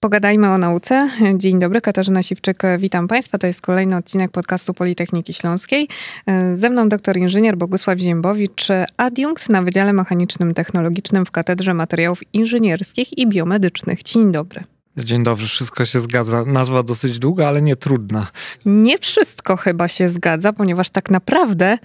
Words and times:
Pogadajmy 0.00 0.50
o 0.50 0.58
nauce. 0.58 1.10
Dzień 1.36 1.58
dobry, 1.58 1.80
Katarzyna 1.80 2.22
Siwczyk, 2.22 2.62
witam 2.78 3.08
Państwa. 3.08 3.38
To 3.38 3.46
jest 3.46 3.60
kolejny 3.60 3.96
odcinek 3.96 4.30
podcastu 4.30 4.74
Politechniki 4.74 5.34
Śląskiej. 5.34 5.88
Ze 6.54 6.70
mną 6.70 6.88
doktor 6.88 7.16
inżynier 7.16 7.56
Bogusław 7.56 7.98
Ziębowicz, 7.98 8.68
adiunkt 8.96 9.48
na 9.48 9.62
Wydziale 9.62 9.92
Mechanicznym 9.92 10.54
Technologicznym 10.54 11.26
w 11.26 11.30
Katedrze 11.30 11.74
Materiałów 11.74 12.20
Inżynierskich 12.32 13.18
i 13.18 13.26
Biomedycznych. 13.26 14.02
Dzień 14.02 14.32
dobry. 14.32 14.64
Dzień 14.96 15.22
dobry, 15.22 15.46
wszystko 15.46 15.84
się 15.84 16.00
zgadza. 16.00 16.44
Nazwa 16.44 16.82
dosyć 16.82 17.18
długa, 17.18 17.48
ale 17.48 17.62
nie 17.62 17.76
trudna. 17.76 18.26
Nie 18.66 18.98
wszystko 18.98 19.56
chyba 19.56 19.88
się 19.88 20.08
zgadza, 20.08 20.52
ponieważ 20.52 20.90
tak 20.90 21.10
naprawdę 21.10 21.78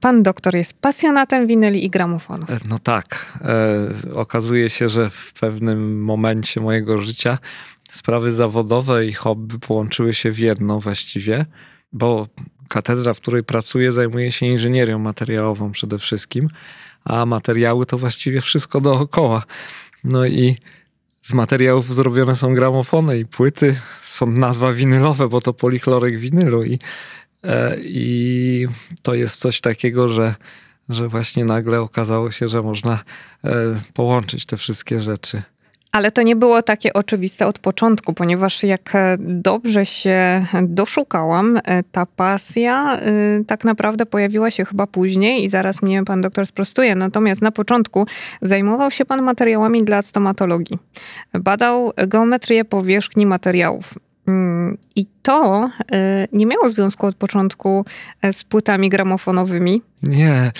Pan 0.00 0.22
doktor 0.22 0.54
jest 0.54 0.72
pasjonatem 0.72 1.46
winyli 1.46 1.84
i 1.84 1.90
gramofonów. 1.90 2.50
E, 2.50 2.58
no 2.68 2.78
tak. 2.78 3.38
E, 3.44 4.14
okazuje 4.14 4.70
się, 4.70 4.88
że 4.88 5.10
w 5.10 5.32
pewnym 5.32 6.02
momencie 6.02 6.60
mojego 6.60 6.98
życia 6.98 7.38
sprawy 7.90 8.30
zawodowe 8.30 9.06
i 9.06 9.12
hobby 9.12 9.58
połączyły 9.58 10.14
się 10.14 10.32
w 10.32 10.38
jedno 10.38 10.80
właściwie, 10.80 11.46
bo 11.92 12.28
katedra, 12.68 13.14
w 13.14 13.20
której 13.20 13.44
pracuję, 13.44 13.92
zajmuje 13.92 14.32
się 14.32 14.46
inżynierią 14.46 14.98
materiałową 14.98 15.72
przede 15.72 15.98
wszystkim, 15.98 16.48
a 17.04 17.26
materiały 17.26 17.86
to 17.86 17.98
właściwie 17.98 18.40
wszystko 18.40 18.80
dookoła. 18.80 19.42
No 20.04 20.26
i 20.26 20.56
z 21.20 21.32
materiałów 21.32 21.94
zrobione 21.94 22.36
są 22.36 22.54
gramofony 22.54 23.18
i 23.18 23.26
płyty, 23.26 23.76
są 24.02 24.26
nazwa 24.26 24.72
winylowe, 24.72 25.28
bo 25.28 25.40
to 25.40 25.52
polichlorek 25.52 26.18
winylu 26.18 26.62
i 26.62 26.78
I 27.84 28.66
to 29.02 29.14
jest 29.14 29.40
coś 29.40 29.60
takiego, 29.60 30.08
że, 30.08 30.34
że 30.88 31.08
właśnie 31.08 31.44
nagle 31.44 31.80
okazało 31.80 32.30
się, 32.30 32.48
że 32.48 32.62
można 32.62 32.98
e, 33.44 33.50
połączyć 33.94 34.46
te 34.46 34.56
wszystkie 34.56 35.00
rzeczy. 35.00 35.42
Ale 35.92 36.10
to 36.10 36.22
nie 36.22 36.36
było 36.36 36.62
takie 36.62 36.92
oczywiste 36.92 37.46
od 37.46 37.58
początku, 37.58 38.12
ponieważ 38.12 38.62
jak 38.62 38.92
dobrze 39.18 39.86
się 39.86 40.46
doszukałam, 40.62 41.60
e, 41.64 41.82
ta 41.82 42.06
pasja 42.06 43.00
tak 43.46 43.64
naprawdę 43.64 44.06
pojawiła 44.06 44.50
się 44.50 44.64
chyba 44.64 44.86
później 44.86 45.44
i 45.44 45.48
zaraz 45.48 45.82
mnie 45.82 46.04
pan 46.04 46.20
doktor 46.20 46.46
sprostuje. 46.46 46.94
Natomiast 46.94 47.42
na 47.42 47.50
początku 47.50 48.06
zajmował 48.42 48.90
się 48.90 49.04
pan 49.04 49.22
materiałami 49.22 49.82
dla 49.82 50.02
stomatologii. 50.02 50.78
Badał 51.32 51.92
geometrię 52.06 52.64
powierzchni 52.64 53.26
materiałów. 53.26 53.94
Mm, 54.26 54.78
I 54.96 55.06
to 55.22 55.70
y, 55.80 56.28
nie 56.32 56.46
miało 56.46 56.68
związku 56.68 57.06
od 57.06 57.16
początku 57.16 57.84
e, 58.22 58.32
z 58.32 58.44
płytami 58.44 58.88
gramofonowymi. 58.88 59.82
Nie, 60.02 60.52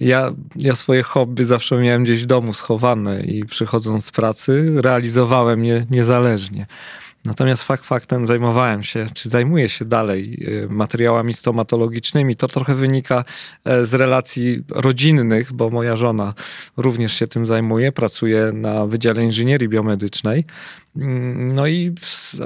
ja, 0.00 0.32
ja 0.56 0.76
swoje 0.76 1.02
hobby 1.02 1.44
zawsze 1.44 1.76
miałem 1.76 2.04
gdzieś 2.04 2.22
w 2.22 2.26
domu 2.26 2.52
schowane 2.52 3.20
i 3.20 3.44
przychodząc 3.44 4.04
z 4.04 4.10
pracy 4.10 4.72
realizowałem 4.76 5.64
je 5.64 5.86
niezależnie. 5.90 6.66
Natomiast 7.24 7.62
fakt 7.62 7.86
faktem 7.86 8.26
zajmowałem 8.26 8.82
się, 8.82 9.06
czy 9.14 9.28
zajmuję 9.28 9.68
się 9.68 9.84
dalej 9.84 10.38
y, 10.48 10.68
materiałami 10.68 11.34
stomatologicznymi. 11.34 12.36
To 12.36 12.48
trochę 12.48 12.74
wynika 12.74 13.24
e, 13.64 13.86
z 13.86 13.94
relacji 13.94 14.64
rodzinnych, 14.70 15.52
bo 15.52 15.70
moja 15.70 15.96
żona 15.96 16.34
również 16.76 17.12
się 17.12 17.26
tym 17.26 17.46
zajmuje, 17.46 17.92
pracuje 17.92 18.52
na 18.52 18.86
Wydziale 18.86 19.24
Inżynierii 19.24 19.68
Biomedycznej. 19.68 20.44
Mm, 20.96 21.54
no 21.54 21.66
i, 21.66 21.94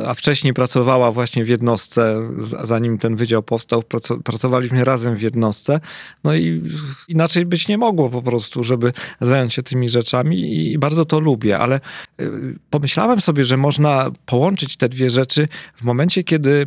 a 0.06 0.14
wcześniej 0.14 0.54
pracowała 0.54 1.12
właśnie 1.12 1.44
w 1.44 1.48
jednostce, 1.48 2.30
zanim 2.64 2.98
ten 2.98 3.16
wydział 3.16 3.42
powstał, 3.42 3.82
pracowaliśmy 4.24 4.84
razem 4.84 5.16
w 5.16 5.22
jednostce. 5.22 5.80
No 6.24 6.34
i 6.34 6.62
inaczej 7.08 7.46
być 7.46 7.68
nie 7.68 7.78
mogło 7.78 8.10
po 8.10 8.22
prostu, 8.22 8.64
żeby 8.64 8.92
zająć 9.20 9.54
się 9.54 9.62
tymi 9.62 9.88
rzeczami 9.88 10.70
i 10.72 10.78
bardzo 10.78 11.04
to 11.04 11.20
lubię, 11.20 11.58
ale 11.58 11.80
y, 12.20 12.58
pomyślałem 12.70 13.20
sobie, 13.20 13.44
że 13.44 13.56
można 13.56 14.10
połączyć 14.26 14.76
te 14.76 14.88
dwie 14.88 15.10
rzeczy 15.10 15.48
w 15.76 15.84
momencie, 15.84 16.24
kiedy 16.24 16.66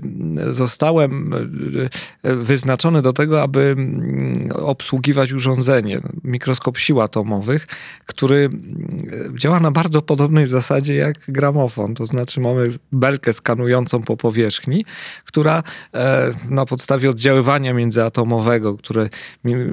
zostałem 0.52 1.34
y, 1.34 2.30
y, 2.30 2.36
wyznaczony 2.36 3.02
do 3.02 3.14
tego, 3.14 3.42
aby 3.42 3.60
mm, 3.78 4.34
obsługiwać 4.54 5.34
urządzenie, 5.34 6.02
mikroskop 6.24 6.78
sił 6.78 7.02
atomowych, 7.02 7.68
który 8.06 8.50
działa 9.36 9.60
na 9.60 9.72
bardzo 9.72 10.02
podobnej 10.02 10.46
zasadzie 10.46 10.96
jak 10.96 11.16
gramofon 11.28 11.69
to 11.96 12.06
znaczy 12.06 12.40
mamy 12.40 12.68
belkę 12.92 13.34
skanującą 13.34 14.02
po 14.02 14.18
powierzchni, 14.18 14.86
która 15.26 15.64
e, 15.94 16.32
na 16.50 16.66
podstawie 16.66 17.10
oddziaływania 17.10 17.74
międzyatomowego, 17.74 18.78
które 18.78 19.10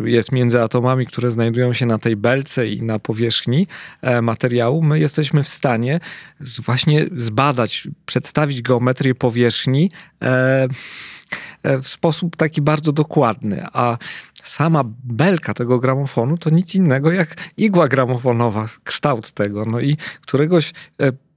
jest 0.05 0.33
między 0.33 0.63
atomami, 0.63 1.07
które 1.07 1.31
znajdują 1.31 1.73
się 1.73 1.87
na 1.87 1.99
tej 1.99 2.17
belce 2.17 2.69
i 2.69 2.83
na 2.83 2.99
powierzchni 2.99 3.67
e, 4.03 4.23
materiału, 4.23 4.83
my 4.83 4.99
jesteśmy 4.99 5.43
w 5.43 5.49
stanie 5.49 6.01
właśnie 6.41 7.07
zbadać, 7.17 7.89
przedstawić 8.07 8.63
geometrię 8.63 9.15
powierzchni 9.15 9.91
e, 10.23 10.69
w 11.83 11.89
sposób 11.89 12.37
taki 12.37 12.63
bardzo 12.63 12.93
dokładny, 12.93 13.67
a 13.73 13.97
sama 14.43 14.83
belka 15.05 15.55
tego 15.55 15.79
gramofonu 15.79 16.39
to 16.39 16.51
nic 16.51 16.75
innego 16.75 17.13
jak 17.13 17.35
igła 17.57 17.89
gramofonowa, 17.89 18.69
kształt 18.85 19.33
tego. 19.33 19.65
No 19.65 19.81
i 19.81 19.97
któregoś 20.21 20.73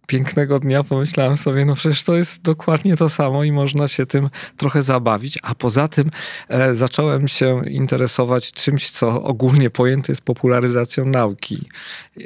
pięknego 0.09 0.59
dnia 0.59 0.83
pomyślałem 0.83 1.37
sobie, 1.37 1.65
no 1.65 1.75
przecież 1.75 2.03
to 2.03 2.15
jest 2.15 2.41
dokładnie 2.41 2.97
to 2.97 3.09
samo 3.09 3.43
i 3.43 3.51
można 3.51 3.87
się 3.87 4.05
tym 4.05 4.29
trochę 4.57 4.83
zabawić. 4.83 5.39
A 5.43 5.55
poza 5.55 5.87
tym 5.87 6.11
e, 6.47 6.75
zacząłem 6.75 7.27
się 7.27 7.61
interesować 7.67 8.51
czymś, 8.51 8.89
co 8.89 9.23
ogólnie 9.23 9.69
pojęte 9.69 10.11
jest 10.11 10.21
popularyzacją 10.21 11.05
nauki. 11.05 11.67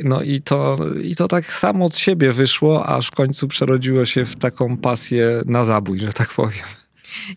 No 0.03 0.21
i 0.21 0.41
to, 0.41 0.77
i 1.01 1.15
to 1.15 1.27
tak 1.27 1.53
samo 1.53 1.85
od 1.85 1.97
siebie 1.97 2.31
wyszło, 2.31 2.85
aż 2.85 3.07
w 3.07 3.15
końcu 3.15 3.47
przerodziło 3.47 4.05
się 4.05 4.25
w 4.25 4.35
taką 4.35 4.77
pasję 4.77 5.41
na 5.45 5.65
zabój, 5.65 5.99
że 5.99 6.13
tak 6.13 6.33
powiem. 6.33 6.82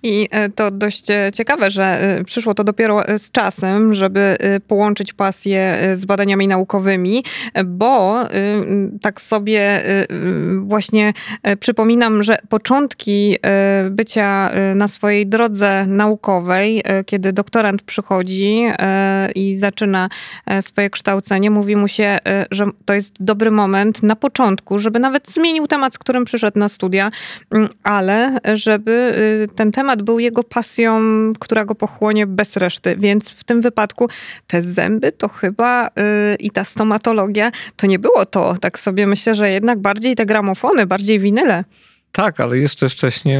I 0.02 0.28
e, 0.30 0.48
to 0.48 0.70
dość 0.70 1.10
e, 1.10 1.30
ciekawe, 1.34 1.70
że 1.70 1.84
e, 1.84 2.24
przyszło 2.24 2.54
to 2.54 2.64
dopiero 2.64 3.02
z 3.18 3.30
czasem, 3.30 3.94
żeby 3.94 4.36
połączyć 4.66 5.12
pasję 5.12 5.78
z 5.94 6.06
badaniami 6.06 6.48
naukowymi, 6.48 7.24
bo 7.66 8.24
tak 9.02 9.20
sobie 9.20 9.82
właśnie 10.58 11.12
przypominam, 11.60 12.22
że 12.22 12.36
początki 12.48 13.36
bycia 13.90 14.50
na 14.74 14.88
swojej 14.88 15.26
drodze 15.26 15.86
naukowej, 15.86 16.82
kiedy 17.06 17.32
doktorant 17.32 17.82
przychodzi 17.82 18.64
i 19.34 19.56
zaczyna 19.56 20.08
swoje 20.60 20.90
kształcenie, 20.90 21.50
mówi 21.50 21.76
mu 21.76 21.88
się, 21.88 22.18
że 22.50 22.66
to 22.84 22.94
jest 22.94 23.12
dobry 23.20 23.50
moment 23.50 24.02
na 24.02 24.16
początku, 24.16 24.78
żeby 24.78 24.98
nawet 24.98 25.30
zmienił 25.30 25.66
temat, 25.66 25.94
z 25.94 25.98
którym 25.98 26.24
przyszedł 26.24 26.58
na 26.58 26.68
studia, 26.68 27.10
ale 27.82 28.38
żeby 28.54 29.12
ten 29.56 29.65
ten 29.66 29.72
temat 29.72 30.02
był 30.02 30.18
jego 30.18 30.42
pasją, 30.42 31.00
która 31.40 31.64
go 31.64 31.74
pochłonie 31.74 32.26
bez 32.26 32.56
reszty. 32.56 32.96
Więc 32.98 33.30
w 33.30 33.44
tym 33.44 33.60
wypadku 33.60 34.08
te 34.46 34.62
zęby 34.62 35.12
to 35.12 35.28
chyba 35.28 35.88
yy, 35.96 36.36
i 36.38 36.50
ta 36.50 36.64
stomatologia 36.64 37.50
to 37.76 37.86
nie 37.86 37.98
było 37.98 38.26
to. 38.26 38.56
Tak 38.60 38.78
sobie 38.78 39.06
myślę, 39.06 39.34
że 39.34 39.50
jednak 39.50 39.78
bardziej 39.78 40.16
te 40.16 40.26
gramofony, 40.26 40.86
bardziej 40.86 41.20
winyle. 41.20 41.64
Tak, 42.12 42.40
ale 42.40 42.58
jeszcze 42.58 42.88
wcześniej 42.88 43.38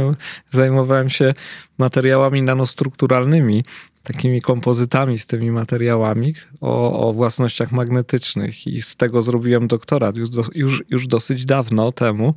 zajmowałem 0.51 1.09
się 1.09 1.35
materiałami 1.79 2.43
nanostrukturalnymi, 2.43 3.65
takimi 4.03 4.43
kompozytami 4.43 5.19
z 5.19 5.27
tymi 5.27 5.51
materiałami 5.51 6.35
o, 6.61 7.09
o 7.09 7.13
własnościach 7.13 7.73
magnetycznych 7.73 8.67
i 8.67 8.83
z 8.83 8.97
tego 8.97 9.23
zrobiłem 9.23 9.67
doktorat 9.67 10.17
już, 10.17 10.31
do, 10.31 10.43
już, 10.55 10.83
już 10.91 11.07
dosyć 11.07 11.45
dawno 11.45 11.93
temu. 11.93 12.35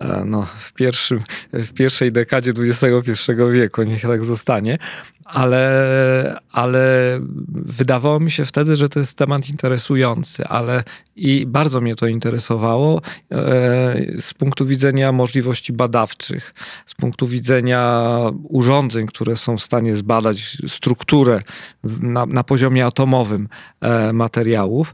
E, 0.00 0.24
no, 0.24 0.46
w, 0.58 0.72
pierwszym, 0.72 1.20
w 1.52 1.72
pierwszej 1.72 2.12
dekadzie 2.12 2.52
XXI 2.58 3.32
wieku, 3.52 3.82
niech 3.82 4.02
tak 4.02 4.24
zostanie, 4.24 4.78
ale, 5.24 6.36
ale 6.52 7.18
wydawało 7.48 8.20
mi 8.20 8.30
się 8.30 8.44
wtedy, 8.44 8.76
że 8.76 8.88
to 8.88 8.98
jest 8.98 9.14
temat 9.14 9.48
interesujący, 9.48 10.44
ale 10.44 10.84
i 11.16 11.46
bardzo 11.46 11.80
mnie 11.80 11.96
to 11.96 12.06
interesowało 12.06 12.98
e, 12.98 13.02
z 14.20 14.34
punktu 14.34 14.66
widzenia 14.66 15.12
możliwości 15.12 15.72
badawczych, 15.72 16.54
z 16.86 16.94
punktu 16.94 17.26
widzenia 17.26 18.06
urządzeń, 18.42 19.06
które 19.06 19.36
są 19.36 19.56
w 19.56 19.62
stanie 19.62 19.96
zbadać 19.96 20.58
strukturę 20.66 21.42
na, 22.02 22.26
na 22.26 22.44
poziomie 22.44 22.86
atomowym 22.86 23.48
e, 23.80 24.12
materiałów 24.12 24.92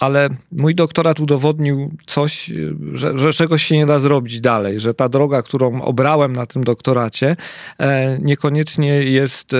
ale 0.00 0.28
mój 0.52 0.74
doktorat 0.74 1.20
udowodnił 1.20 1.90
coś, 2.06 2.50
że, 2.92 3.18
że, 3.18 3.32
czegoś 3.32 3.62
się 3.62 3.76
nie 3.76 3.86
da 3.86 3.98
zrobić 3.98 4.40
dalej, 4.40 4.80
że 4.80 4.94
ta 4.94 5.08
droga, 5.08 5.42
którą 5.42 5.82
obrałem 5.82 6.32
na 6.32 6.46
tym 6.46 6.64
doktoracie, 6.64 7.36
e, 7.78 8.18
niekoniecznie 8.18 8.88
jest, 8.88 9.54
e, 9.54 9.58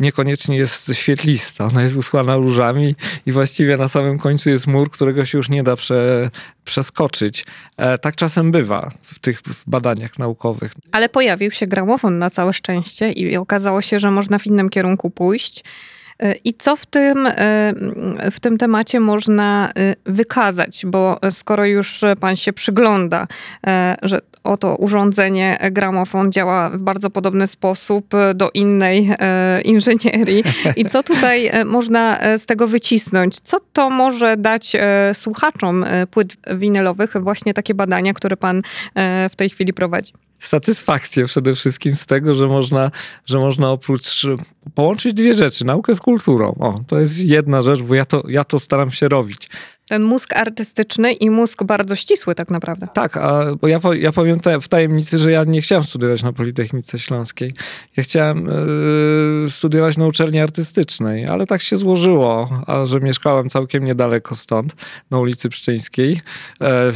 niekoniecznie 0.00 0.56
jest 0.56 0.94
świetlista. 0.94 1.66
Ona 1.66 1.82
jest 1.82 1.96
usłana 1.96 2.36
różami 2.36 2.94
i 3.26 3.32
właściwie 3.32 3.76
na 3.76 3.88
samym 3.88 4.18
końcu 4.18 4.50
jest 4.50 4.66
mur, 4.66 4.90
którego 4.90 5.24
się 5.24 5.38
już 5.38 5.48
nie 5.48 5.62
da 5.62 5.76
prze, 5.76 6.30
przeskoczyć. 6.64 7.46
E, 7.76 7.98
tak 7.98 8.16
czasem 8.16 8.50
bywa 8.50 8.90
w 9.02 9.18
tych 9.18 9.42
badaniach 9.66 10.18
naukowych. 10.18 10.72
Ale 10.92 11.08
pojawił 11.08 11.50
się 11.50 11.66
gramofon 11.66 12.18
na 12.18 12.30
całe 12.30 12.52
szczęście 12.52 13.12
i 13.12 13.36
okazało 13.36 13.82
się, 13.82 13.98
że 13.98 14.10
można 14.10 14.38
w 14.38 14.46
innym 14.46 14.68
kierunku 14.68 15.10
pójść. 15.10 15.64
I 16.44 16.54
co 16.54 16.76
w 16.76 16.86
tym, 16.86 17.28
w 18.30 18.40
tym 18.40 18.58
temacie 18.58 19.00
można 19.00 19.72
wykazać? 20.06 20.86
Bo 20.86 21.18
skoro 21.30 21.64
już 21.64 22.00
pan 22.20 22.36
się 22.36 22.52
przygląda, 22.52 23.26
że 24.02 24.20
oto 24.48 24.76
urządzenie 24.76 25.58
gramofon 25.70 26.32
działa 26.32 26.70
w 26.70 26.78
bardzo 26.78 27.10
podobny 27.10 27.46
sposób 27.46 28.06
do 28.34 28.50
innej 28.54 29.10
inżynierii. 29.64 30.44
I 30.76 30.84
co 30.84 31.02
tutaj 31.02 31.50
można 31.64 32.18
z 32.38 32.46
tego 32.46 32.66
wycisnąć? 32.66 33.40
Co 33.40 33.60
to 33.72 33.90
może 33.90 34.36
dać 34.36 34.76
słuchaczom 35.14 35.84
płyt 36.10 36.36
winylowych? 36.56 37.14
Właśnie 37.20 37.54
takie 37.54 37.74
badania, 37.74 38.14
które 38.14 38.36
pan 38.36 38.62
w 39.30 39.36
tej 39.36 39.50
chwili 39.50 39.72
prowadzi 39.72 40.12
satysfakcję 40.40 41.24
przede 41.24 41.54
wszystkim 41.54 41.94
z 41.94 42.06
tego, 42.06 42.34
że 42.34 42.46
można, 42.46 42.90
że 43.26 43.38
można 43.38 43.70
oprócz 43.70 44.26
połączyć 44.74 45.14
dwie 45.14 45.34
rzeczy, 45.34 45.64
naukę 45.64 45.94
z 45.94 46.00
kulturą. 46.00 46.54
O, 46.60 46.80
to 46.86 47.00
jest 47.00 47.24
jedna 47.24 47.62
rzecz, 47.62 47.82
bo 47.82 47.94
ja 47.94 48.04
to, 48.04 48.22
ja 48.28 48.44
to 48.44 48.58
staram 48.60 48.90
się 48.90 49.08
robić. 49.08 49.48
Ten 49.88 50.02
mózg 50.02 50.36
artystyczny 50.36 51.12
i 51.12 51.30
mózg 51.30 51.64
bardzo 51.64 51.96
ścisły 51.96 52.34
tak 52.34 52.50
naprawdę. 52.50 52.88
Tak, 52.94 53.16
a, 53.16 53.44
bo 53.60 53.68
ja, 53.68 53.80
ja 53.98 54.12
powiem 54.12 54.40
te, 54.40 54.60
w 54.60 54.68
tajemnicy, 54.68 55.18
że 55.18 55.30
ja 55.30 55.44
nie 55.44 55.62
chciałem 55.62 55.84
studiować 55.84 56.22
na 56.22 56.32
Politechnice 56.32 56.98
Śląskiej. 56.98 57.52
Ja 57.96 58.02
chciałem 58.02 58.48
y, 59.46 59.50
studiować 59.50 59.96
na 59.96 60.06
uczelni 60.06 60.40
artystycznej, 60.40 61.26
ale 61.26 61.46
tak 61.46 61.62
się 61.62 61.76
złożyło, 61.76 62.62
a 62.66 62.86
że 62.86 63.00
mieszkałem 63.00 63.50
całkiem 63.50 63.84
niedaleko 63.84 64.36
stąd, 64.36 64.74
na 65.10 65.18
ulicy 65.18 65.48
Pszczyńskiej, 65.48 66.20
e, 66.60 66.66
e, 66.66 66.92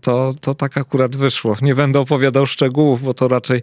to, 0.00 0.34
to 0.40 0.54
tak 0.54 0.78
akurat 0.78 1.16
wyszło. 1.16 1.56
Nie 1.62 1.74
będę 1.74 2.00
opowiadał 2.00 2.46
szczegółów, 2.46 3.02
bo 3.02 3.14
to 3.14 3.28
raczej, 3.28 3.62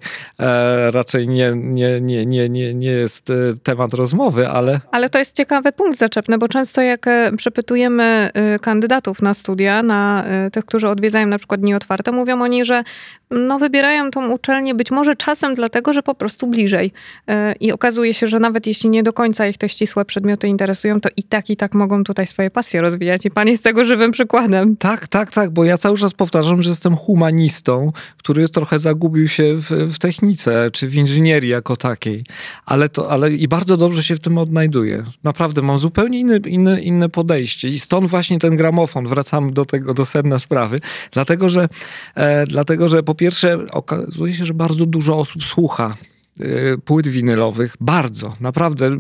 raczej 0.88 1.28
nie, 1.28 1.52
nie, 1.56 2.02
nie, 2.02 2.26
nie, 2.26 2.50
nie, 2.50 2.74
nie 2.74 2.92
jest 2.92 3.32
temat 3.64 3.94
rozmowy, 3.94 4.50
ale... 4.50 4.82
Ale 4.92 5.10
to 5.10 5.20
jest 5.20 5.36
ciekawy 5.36 5.72
punkt 5.72 6.00
zaczepny, 6.00 6.38
bo 6.38 6.48
często 6.48 6.82
jak 6.82 7.06
przepytujemy 7.38 8.32
Y, 8.38 8.43
kandydatów 8.62 9.22
na 9.22 9.34
studia, 9.34 9.84
na 9.84 10.26
y, 10.48 10.52
tych, 10.52 10.66
którzy 10.66 10.88
odwiedzają 10.88 11.28
na 11.28 11.38
przykład 11.38 11.62
dni 11.62 11.76
otwarte, 11.76 12.12
mówią 12.12 12.42
oni, 12.42 12.66
że 12.66 12.84
no, 13.34 13.60
wybierają 13.60 14.12
tą 14.12 14.32
uczelnię 14.32 14.76
być 14.76 14.92
może 14.92 15.16
czasem 15.16 15.56
dlatego, 15.56 15.94
że 15.94 16.04
po 16.04 16.16
prostu 16.16 16.48
bliżej. 16.48 16.92
Y, 17.30 17.34
I 17.60 17.72
okazuje 17.72 18.14
się, 18.14 18.28
że 18.28 18.40
nawet 18.40 18.68
jeśli 18.68 18.90
nie 18.90 19.04
do 19.04 19.14
końca 19.14 19.48
ich 19.48 19.58
te 19.58 19.70
ścisłe 19.70 20.06
przedmioty 20.06 20.48
interesują, 20.48 21.02
to 21.02 21.10
i 21.18 21.24
tak, 21.24 21.50
i 21.50 21.58
tak 21.58 21.74
mogą 21.74 22.04
tutaj 22.04 22.28
swoje 22.28 22.52
pasje 22.52 22.82
rozwijać. 22.82 23.26
I 23.26 23.32
pan 23.32 23.48
jest 23.48 23.64
tego 23.64 23.84
żywym 23.84 24.12
przykładem. 24.12 24.78
Tak, 24.78 25.08
tak, 25.08 25.32
tak, 25.32 25.50
bo 25.50 25.64
ja 25.64 25.78
cały 25.78 25.98
czas 25.98 26.14
powtarzam, 26.14 26.62
że 26.62 26.70
jestem 26.70 26.96
humanistą, 26.96 27.92
który 28.18 28.50
trochę 28.50 28.80
zagubił 28.80 29.28
się 29.28 29.56
w, 29.56 29.70
w 29.70 30.00
technice, 30.00 30.72
czy 30.72 30.88
w 30.88 30.96
inżynierii 30.96 31.50
jako 31.50 31.78
takiej. 31.78 32.24
Ale 32.66 32.90
to, 32.90 33.12
ale 33.12 33.32
i 33.32 33.48
bardzo 33.48 33.78
dobrze 33.78 34.04
się 34.04 34.16
w 34.16 34.20
tym 34.20 34.38
odnajduję. 34.38 35.04
Naprawdę 35.24 35.62
mam 35.62 35.80
zupełnie 35.80 36.20
inne, 36.20 36.38
inne, 36.38 36.82
inne 36.82 37.10
podejście. 37.10 37.68
I 37.68 37.80
stąd 37.80 38.08
właśnie 38.08 38.40
ten 38.40 38.56
gramofon, 38.56 39.08
wracamy 39.08 39.52
do 39.52 39.66
tego, 39.66 39.94
do 39.94 40.06
sedna 40.06 40.40
sprawy, 40.40 40.80
dlatego 41.12 41.50
że, 41.50 41.68
e, 42.16 42.48
dlatego, 42.48 42.90
że 42.90 43.04
po 43.04 43.16
pierwsze 43.24 43.58
okazuje 43.72 44.34
się, 44.34 44.46
że 44.46 44.54
bardzo 44.54 44.86
dużo 44.86 45.18
osób 45.18 45.44
słucha 45.44 45.96
Y, 46.42 46.78
płyt 46.86 47.08
winylowych. 47.08 47.76
Bardzo, 47.80 48.34
naprawdę. 48.40 49.00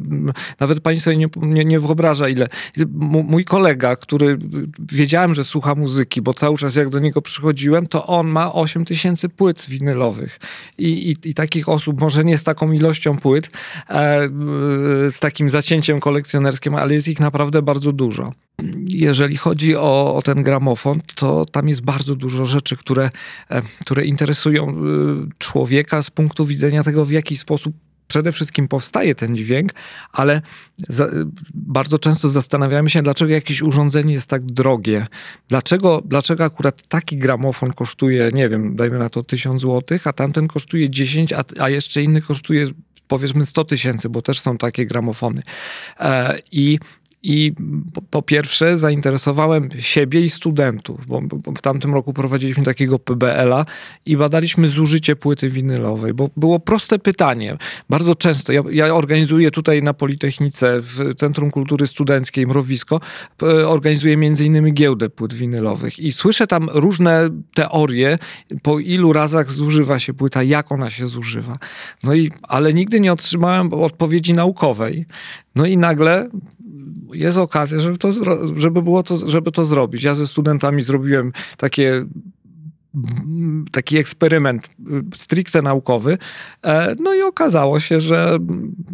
Nawet 0.60 0.80
pani 0.80 1.00
sobie 1.00 1.18
nie, 1.18 1.28
nie, 1.36 1.66
nie 1.66 1.80
wyobraża, 1.80 2.30
ile. 2.30 2.48
mój 3.04 3.46
kolega, 3.46 3.96
który 3.96 4.38
wiedziałem, 4.92 5.36
że 5.36 5.44
słucha 5.44 5.76
muzyki, 5.76 6.22
bo 6.22 6.34
cały 6.34 6.58
czas 6.58 6.76
jak 6.76 6.90
do 6.90 7.00
niego 7.00 7.22
przychodziłem, 7.22 7.88
to 7.88 8.08
on 8.08 8.28
ma 8.28 8.54
8 8.54 8.86
tysięcy 8.86 9.30
płyt 9.30 9.66
winylowych. 9.70 10.40
I, 10.78 10.88
i, 10.88 11.30
I, 11.30 11.34
takich 11.34 11.70
osób, 11.70 12.02
może 12.02 12.24
nie 12.26 12.38
z 12.38 12.44
taką 12.44 12.72
ilością 12.72 13.18
płyt, 13.18 13.50
e, 13.90 14.30
z 15.12 15.20
takim 15.20 15.50
zacięciem 15.50 16.00
kolekcjonerskim, 16.00 16.76
ale 16.76 16.94
jest 16.94 17.08
ich 17.08 17.20
naprawdę 17.20 17.62
bardzo 17.62 17.92
dużo. 17.92 18.32
Jeżeli 18.94 19.38
chodzi 19.38 19.76
o, 19.76 20.16
o 20.16 20.22
ten 20.22 20.44
gramofon, 20.44 21.00
to 21.16 21.46
tam 21.46 21.68
jest 21.68 21.82
bardzo 21.82 22.16
dużo 22.16 22.46
rzeczy, 22.46 22.78
które, 22.78 23.10
e, 23.50 23.62
które 23.82 24.06
interesują 24.06 24.70
y, 24.70 24.74
człowieka 25.38 26.04
z 26.04 26.12
punktu 26.12 26.46
widzenia 26.46 26.84
tego, 26.84 27.06
w 27.06 27.12
jaki 27.12 27.34
jaki 27.34 27.38
sposób 27.38 27.74
przede 28.08 28.32
wszystkim 28.32 28.68
powstaje 28.68 29.16
ten 29.16 29.38
dźwięk, 29.38 29.74
ale 30.12 30.42
za, 30.78 31.08
bardzo 31.54 32.00
często 32.00 32.30
zastanawiamy 32.30 32.90
się, 32.90 33.02
dlaczego 33.02 33.34
jakieś 33.34 33.62
urządzenie 33.62 34.14
jest 34.14 34.30
tak 34.30 34.46
drogie. 34.46 35.08
Dlaczego, 35.48 36.02
dlaczego 36.06 36.44
akurat 36.44 36.88
taki 36.88 37.18
gramofon 37.18 37.74
kosztuje, 37.74 38.30
nie 38.34 38.50
wiem, 38.50 38.76
dajmy 38.76 39.00
na 39.00 39.10
to 39.10 39.24
1000 39.24 39.62
zł, 39.62 40.00
a 40.04 40.14
tamten 40.14 40.48
kosztuje 40.48 40.90
10, 40.90 41.34
a, 41.34 41.44
a 41.60 41.70
jeszcze 41.70 42.02
inny 42.02 42.22
kosztuje 42.22 42.68
powiedzmy 43.08 43.46
100 43.46 43.64
tysięcy, 43.64 44.10
bo 44.10 44.22
też 44.22 44.40
są 44.40 44.58
takie 44.58 44.86
gramofony. 44.86 45.42
E, 46.00 46.40
I 46.52 46.80
i 47.24 47.54
po, 48.10 48.22
pierwsze 48.22 48.78
zainteresowałem 48.78 49.70
siebie 49.80 50.22
i 50.22 50.30
studentów, 50.30 51.06
bo, 51.08 51.22
w 51.56 51.62
tamtym 51.62 51.94
roku 51.94 52.14
prowadziliśmy 52.14 52.64
takiego 52.64 53.00
PBL-a 53.00 53.66
i 54.06 54.18
badaliśmy 54.18 54.68
zużycie 54.68 55.16
płyty 55.16 55.50
winylowej, 55.50 56.14
bo 56.14 56.30
było 56.38 56.60
proste 56.60 57.00
pytanie. 57.00 57.58
Bardzo 57.90 58.16
często, 58.16 58.54
ja, 58.54 58.62
ja 58.72 58.96
organizuję 58.96 59.52
tutaj 59.52 59.84
na 59.84 59.94
Politechnice 59.94 60.82
w 60.82 61.16
Centrum 61.16 61.52
Kultury 61.52 61.88
Studenckiej 61.88 62.48
Mrowisko, 62.48 63.00
organizuję 63.68 64.18
między 64.18 64.46
innymi 64.46 64.74
giełdę 64.74 65.10
płyt 65.10 65.34
winylowych 65.34 66.00
i 66.00 66.12
słyszę 66.12 66.48
tam 66.48 66.70
różne 66.74 67.30
teorie, 67.54 68.18
po 68.62 68.80
ilu 68.80 69.14
razach 69.14 69.52
zużywa 69.52 70.00
się 70.00 70.14
płyta, 70.14 70.44
jak 70.44 70.72
ona 70.72 70.90
się 70.90 71.08
zużywa. 71.08 71.56
No 72.04 72.14
i, 72.14 72.32
ale 72.42 72.74
nigdy 72.74 73.00
nie 73.00 73.14
otrzymałem 73.14 73.74
odpowiedzi 73.74 74.34
naukowej. 74.34 75.06
No 75.56 75.66
i 75.66 75.78
nagle 75.78 76.30
jest 77.14 77.38
okazja, 77.38 77.80
żeby, 77.80 77.98
to, 77.98 78.12
żeby, 78.56 78.82
było 78.82 79.04
to, 79.04 79.18
żeby 79.18 79.52
to 79.52 79.66
zrobić. 79.66 80.04
Ja 80.04 80.14
ze 80.14 80.28
studentami 80.28 80.84
zrobiłem 80.84 81.34
takie 81.58 82.06
taki 83.72 83.98
eksperyment 83.98 84.66
y, 84.66 84.72
stricte 85.16 85.62
naukowy. 85.62 86.18
E, 86.64 86.96
no 87.00 87.14
i 87.14 87.22
okazało 87.22 87.80
się, 87.80 88.00
że, 88.00 88.38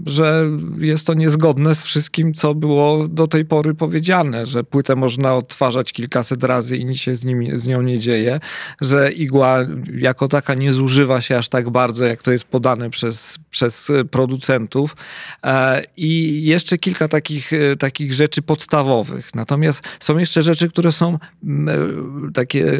że 0.06 0.46
jest 0.78 1.08
to 1.08 1.14
niezgodne 1.14 1.76
z 1.76 1.82
wszystkim, 1.82 2.34
co 2.34 2.56
było 2.56 3.08
do 3.08 3.28
tej 3.28 3.46
pory 3.46 3.74
powiedziane, 3.74 4.46
że 4.46 4.64
płytę 4.64 4.96
można 4.96 5.36
odtwarzać 5.36 5.94
kilkaset 5.94 6.44
razy 6.44 6.78
i 6.78 6.86
nic 6.86 6.98
się 6.98 7.16
z, 7.16 7.26
nim, 7.26 7.60
z 7.60 7.68
nią 7.68 7.82
nie 7.82 8.00
dzieje, 8.00 8.40
że 8.82 9.12
igła 9.12 9.60
jako 9.94 10.28
taka 10.28 10.54
nie 10.54 10.74
zużywa 10.74 11.22
się 11.22 11.38
aż 11.38 11.50
tak 11.50 11.70
bardzo, 11.70 12.06
jak 12.06 12.24
to 12.24 12.32
jest 12.32 12.46
podane 12.46 12.90
przez, 12.90 13.40
przez 13.50 13.92
producentów. 14.12 14.96
E, 15.44 15.84
I 15.98 16.44
jeszcze 16.44 16.78
kilka 16.78 17.08
takich, 17.08 17.54
e, 17.54 17.76
takich 17.76 18.14
rzeczy 18.14 18.42
podstawowych. 18.42 19.36
Natomiast 19.36 19.84
są 20.00 20.18
jeszcze 20.18 20.42
rzeczy, 20.42 20.70
które 20.70 20.92
są 20.92 21.20
takie, 22.34 22.80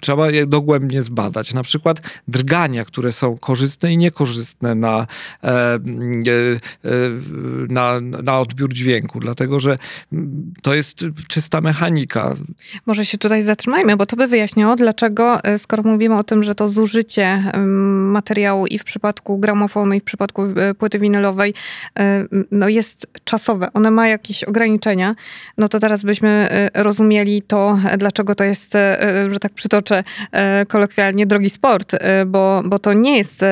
trzeba 0.00 0.26
do 0.46 0.57
dogłębnie 0.58 1.02
zbadać. 1.02 1.54
Na 1.54 1.62
przykład 1.62 2.00
drgania, 2.28 2.84
które 2.84 3.12
są 3.12 3.38
korzystne 3.38 3.92
i 3.92 3.96
niekorzystne 3.96 4.74
na, 4.74 5.06
e, 5.44 5.48
e, 5.48 5.78
e, 5.78 5.78
na, 7.68 8.00
na 8.00 8.40
odbiór 8.40 8.72
dźwięku, 8.72 9.20
dlatego 9.20 9.60
że 9.60 9.78
to 10.62 10.74
jest 10.74 11.04
czysta 11.28 11.60
mechanika. 11.60 12.34
Może 12.86 13.06
się 13.06 13.18
tutaj 13.18 13.42
zatrzymajmy, 13.42 13.96
bo 13.96 14.06
to 14.06 14.16
by 14.16 14.26
wyjaśniało, 14.26 14.76
dlaczego, 14.76 15.38
skoro 15.58 15.82
mówimy 15.82 16.18
o 16.18 16.24
tym, 16.24 16.44
że 16.44 16.54
to 16.54 16.68
zużycie 16.68 17.52
materiału 18.12 18.66
i 18.66 18.78
w 18.78 18.84
przypadku 18.84 19.38
gramofonu, 19.38 19.94
i 19.94 20.00
w 20.00 20.04
przypadku 20.04 20.42
płyty 20.78 20.98
winylowej 20.98 21.54
no 22.50 22.68
jest 22.68 23.06
czasowe, 23.24 23.72
one 23.72 23.90
ma 23.90 24.08
jakieś 24.08 24.44
ograniczenia, 24.44 25.14
no 25.58 25.68
to 25.68 25.78
teraz 25.80 26.02
byśmy 26.02 26.48
rozumieli 26.74 27.42
to, 27.42 27.78
dlaczego 27.98 28.34
to 28.34 28.44
jest, 28.44 28.72
że 29.30 29.38
tak 29.40 29.52
przytoczę, 29.52 30.04
kolokwialnie 30.68 31.26
drogi 31.26 31.50
sport, 31.50 31.94
y, 31.94 31.98
bo, 32.26 32.62
bo 32.64 32.78
to 32.78 32.92
nie 32.92 33.18
jest 33.18 33.42
y, 33.42 33.46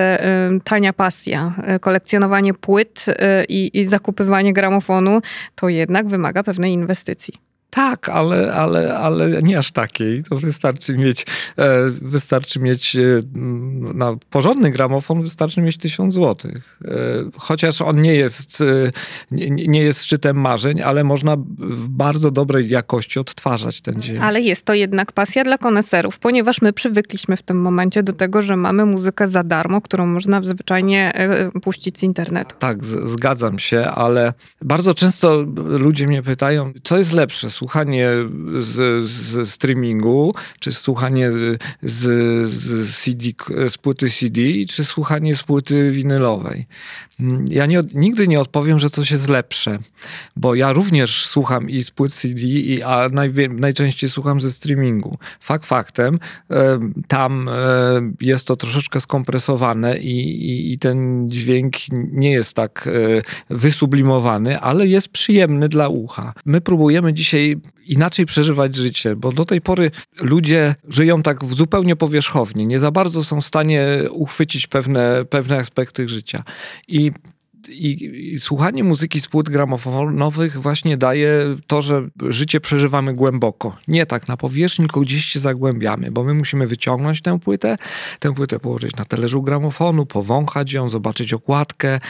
tania 0.64 0.92
pasja. 0.92 1.54
Y, 1.76 1.80
kolekcjonowanie 1.80 2.54
płyt 2.54 3.06
i, 3.48 3.70
i 3.80 3.84
zakupywanie 3.84 4.52
gramofonu 4.52 5.20
to 5.54 5.68
jednak 5.68 6.06
wymaga 6.06 6.42
pewnej 6.42 6.72
inwestycji. 6.72 7.45
Tak, 7.76 8.08
ale, 8.08 8.54
ale, 8.54 8.98
ale 8.98 9.42
nie 9.42 9.58
aż 9.58 9.72
takiej. 9.72 10.22
To 10.22 10.36
wystarczy 10.36 10.96
mieć, 10.96 11.26
e, 11.58 11.90
wystarczy 12.02 12.60
mieć 12.60 12.96
e, 12.96 13.00
na 13.94 14.16
porządny 14.30 14.70
gramofon, 14.70 15.22
wystarczy 15.22 15.60
mieć 15.60 15.78
tysiąc 15.78 16.14
złotych. 16.14 16.78
E, 16.84 16.90
chociaż 17.36 17.82
on 17.82 18.00
nie 18.00 18.14
jest, 18.14 18.62
nie, 19.30 19.82
jest 19.82 20.04
szczytem 20.04 20.40
marzeń, 20.40 20.82
ale 20.82 21.04
można 21.04 21.36
w 21.58 21.88
bardzo 21.88 22.30
dobrej 22.30 22.68
jakości 22.68 23.18
odtwarzać 23.18 23.80
ten 23.80 24.02
dzień. 24.02 24.18
Ale 24.18 24.40
jest 24.40 24.64
to 24.64 24.74
jednak 24.74 25.12
pasja 25.12 25.44
dla 25.44 25.58
koneserów, 25.58 26.18
ponieważ 26.18 26.62
my 26.62 26.72
przywykliśmy 26.72 27.36
w 27.36 27.42
tym 27.42 27.60
momencie 27.60 28.02
do 28.02 28.12
tego, 28.12 28.42
że 28.42 28.56
mamy 28.56 28.86
muzykę 28.86 29.26
za 29.26 29.44
darmo, 29.44 29.80
którą 29.80 30.06
można 30.06 30.42
zwyczajnie 30.42 31.12
puścić 31.62 31.98
z 31.98 32.02
internetu. 32.02 32.56
Tak, 32.58 32.84
z, 32.84 33.10
zgadzam 33.10 33.58
się, 33.58 33.84
ale 33.84 34.32
bardzo 34.62 34.94
często 34.94 35.44
ludzie 35.56 36.06
mnie 36.06 36.22
pytają, 36.22 36.72
co 36.82 36.98
jest 36.98 37.12
lepsze, 37.12 37.50
słuchanie 37.66 38.10
z, 38.58 39.04
z 39.10 39.50
streamingu, 39.50 40.34
czy 40.60 40.72
słuchanie 40.72 41.32
z, 41.32 41.62
z, 41.82 42.96
CD, 42.96 43.24
z 43.70 43.78
płyty 43.78 44.10
CD, 44.10 44.42
czy 44.68 44.84
słuchanie 44.84 45.36
z 45.36 45.42
płyty 45.42 45.90
winylowej. 45.90 46.66
Ja 47.50 47.66
nie, 47.66 47.82
nigdy 47.94 48.28
nie 48.28 48.40
odpowiem, 48.40 48.78
że 48.78 48.90
coś 48.90 49.10
jest 49.10 49.28
lepsze, 49.28 49.78
bo 50.36 50.54
ja 50.54 50.72
również 50.72 51.26
słucham 51.26 51.70
i 51.70 51.82
z 51.82 51.90
płyt 51.90 52.12
CD, 52.12 52.42
i, 52.42 52.82
a 52.82 53.08
naj, 53.08 53.32
najczęściej 53.50 54.10
słucham 54.10 54.40
ze 54.40 54.50
streamingu. 54.50 55.18
Fakt 55.40 55.66
faktem, 55.66 56.18
tam 57.08 57.50
jest 58.20 58.46
to 58.46 58.56
troszeczkę 58.56 59.00
skompresowane 59.00 59.98
i, 59.98 60.18
i, 60.50 60.72
i 60.72 60.78
ten 60.78 61.28
dźwięk 61.28 61.74
nie 62.12 62.30
jest 62.30 62.54
tak 62.54 62.88
wysublimowany, 63.50 64.60
ale 64.60 64.86
jest 64.86 65.08
przyjemny 65.08 65.68
dla 65.68 65.88
ucha. 65.88 66.32
My 66.44 66.60
próbujemy 66.60 67.14
dzisiaj 67.14 67.55
inaczej 67.86 68.26
przeżywać 68.26 68.76
życie, 68.76 69.16
bo 69.16 69.32
do 69.32 69.44
tej 69.44 69.60
pory 69.60 69.90
ludzie 70.20 70.74
żyją 70.88 71.22
tak 71.22 71.44
zupełnie 71.44 71.96
powierzchownie, 71.96 72.66
nie 72.66 72.80
za 72.80 72.90
bardzo 72.90 73.24
są 73.24 73.40
w 73.40 73.46
stanie 73.46 73.86
uchwycić 74.10 74.66
pewne, 74.66 75.24
pewne 75.30 75.58
aspekty 75.58 76.08
życia. 76.08 76.44
I 76.88 77.12
i, 77.68 78.04
i, 78.34 78.38
słuchanie 78.38 78.84
muzyki 78.84 79.20
z 79.20 79.28
płyt 79.28 79.48
gramofonowych 79.48 80.60
właśnie 80.60 80.96
daje 80.96 81.56
to, 81.66 81.82
że 81.82 82.08
życie 82.28 82.60
przeżywamy 82.60 83.14
głęboko. 83.14 83.76
Nie 83.88 84.06
tak 84.06 84.28
na 84.28 84.36
powierzchni, 84.36 84.84
tylko 84.84 85.00
gdzieś 85.00 85.24
się 85.24 85.40
zagłębiamy, 85.40 86.10
bo 86.10 86.24
my 86.24 86.34
musimy 86.34 86.66
wyciągnąć 86.66 87.22
tę 87.22 87.38
płytę, 87.38 87.76
tę 88.18 88.34
płytę 88.34 88.58
położyć 88.58 88.96
na 88.96 89.04
talerzu 89.04 89.42
gramofonu, 89.42 90.06
powąchać 90.06 90.72
ją, 90.72 90.88
zobaczyć 90.88 91.32
okładkę. 91.32 92.00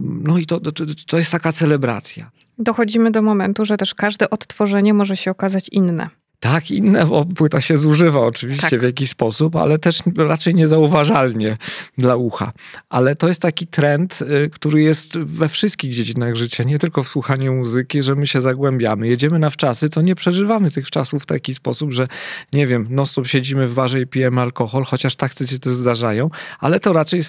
No 0.00 0.38
i 0.38 0.46
to, 0.46 0.60
to, 0.60 0.72
to 1.06 1.18
jest 1.18 1.30
taka 1.30 1.52
celebracja. 1.52 2.30
Dochodzimy 2.58 3.10
do 3.10 3.22
momentu, 3.22 3.64
że 3.64 3.76
też 3.76 3.94
każde 3.94 4.30
odtworzenie 4.30 4.94
może 4.94 5.16
się 5.16 5.30
okazać 5.30 5.68
inne. 5.68 6.08
Tak, 6.40 6.70
inne, 6.70 7.06
bo 7.06 7.24
płyta 7.24 7.60
się 7.60 7.78
zużywa 7.78 8.20
oczywiście 8.20 8.70
tak. 8.70 8.80
w 8.80 8.82
jakiś 8.82 9.10
sposób, 9.10 9.56
ale 9.56 9.78
też 9.78 10.02
raczej 10.16 10.54
niezauważalnie 10.54 11.56
dla 11.98 12.16
ucha. 12.16 12.52
Ale 12.88 13.14
to 13.14 13.28
jest 13.28 13.42
taki 13.42 13.66
trend, 13.66 14.22
y, 14.22 14.50
który 14.50 14.82
jest 14.82 15.18
we 15.18 15.48
wszystkich 15.48 15.94
dziedzinach 15.94 16.36
życia, 16.36 16.64
nie 16.64 16.78
tylko 16.78 17.02
w 17.02 17.08
słuchaniu 17.08 17.54
muzyki, 17.54 18.02
że 18.02 18.14
my 18.14 18.26
się 18.26 18.40
zagłębiamy. 18.40 19.08
Jedziemy 19.08 19.38
na 19.38 19.50
wczasy, 19.50 19.88
to 19.88 20.02
nie 20.02 20.14
przeżywamy 20.14 20.70
tych 20.70 20.90
czasów 20.90 21.22
w 21.22 21.26
taki 21.26 21.54
sposób, 21.54 21.92
że 21.92 22.08
nie 22.52 22.66
wiem, 22.66 22.86
no 22.90 23.06
stop 23.06 23.26
siedzimy 23.26 23.66
w 23.66 23.74
barze 23.74 24.00
i 24.00 24.06
pijemy 24.06 24.40
alkohol, 24.40 24.84
chociaż 24.84 25.16
tak 25.16 25.32
się 25.32 25.58
te 25.58 25.70
zdarzają, 25.70 26.28
ale 26.60 26.80
to 26.80 26.92
raczej 26.92 27.20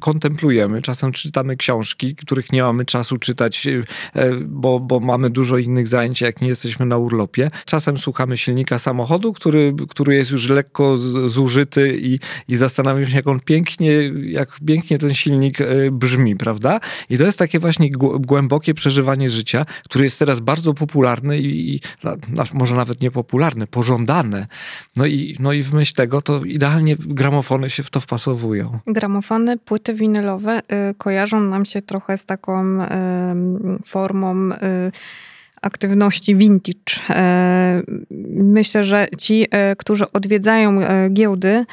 kontemplujemy. 0.00 0.82
Czasem 0.82 1.12
czytamy 1.12 1.56
książki, 1.56 2.16
których 2.16 2.52
nie 2.52 2.62
mamy 2.62 2.84
czasu 2.84 3.18
czytać, 3.18 3.66
y, 3.66 3.84
bo, 4.46 4.80
bo 4.80 5.00
mamy 5.00 5.30
dużo 5.30 5.58
innych 5.58 5.88
zajęć, 5.88 6.20
jak 6.20 6.40
nie 6.40 6.48
jesteśmy 6.48 6.86
na 6.86 6.96
urlopie. 6.96 7.50
Czasem 7.64 7.98
słuchamy 7.98 8.35
silnika 8.36 8.78
samochodu, 8.78 9.32
który, 9.32 9.74
który 9.88 10.14
jest 10.14 10.30
już 10.30 10.48
lekko 10.48 10.96
zużyty 11.26 11.98
i, 12.00 12.18
i 12.48 12.56
zastanawiam 12.56 13.06
się, 13.06 13.16
jak 13.16 13.26
on 13.26 13.40
pięknie, 13.40 13.92
jak 14.26 14.58
pięknie 14.66 14.98
ten 14.98 15.14
silnik 15.14 15.60
e, 15.60 15.66
brzmi, 15.90 16.36
prawda? 16.36 16.80
I 17.10 17.18
to 17.18 17.24
jest 17.24 17.38
takie 17.38 17.58
właśnie 17.58 17.90
głębokie 18.20 18.74
przeżywanie 18.74 19.30
życia, 19.30 19.66
które 19.84 20.04
jest 20.04 20.18
teraz 20.18 20.40
bardzo 20.40 20.74
popularne 20.74 21.38
i, 21.38 21.74
i 21.74 21.80
może 22.54 22.74
nawet 22.74 23.00
niepopularne, 23.00 23.66
pożądane. 23.66 24.46
No 24.96 25.06
i, 25.06 25.36
no 25.40 25.52
i 25.52 25.62
w 25.62 25.72
myśl 25.72 25.94
tego 25.94 26.22
to 26.22 26.44
idealnie 26.44 26.96
gramofony 26.98 27.70
się 27.70 27.82
w 27.82 27.90
to 27.90 28.00
wpasowują. 28.00 28.78
Gramofony, 28.86 29.58
płyty 29.58 29.94
winylowe 29.94 30.58
y, 30.90 30.94
kojarzą 30.94 31.40
nam 31.40 31.64
się 31.64 31.82
trochę 31.82 32.18
z 32.18 32.24
taką 32.24 32.82
y, 32.82 32.86
formą 33.84 34.50
y, 34.52 34.92
aktywności 35.66 36.36
vintage. 36.36 37.00
E, 37.10 37.82
myślę, 38.30 38.84
że 38.84 39.06
ci, 39.18 39.46
e, 39.50 39.76
którzy 39.76 40.04
odwiedzają 40.12 40.80
e, 40.80 41.10
giełdy, 41.10 41.64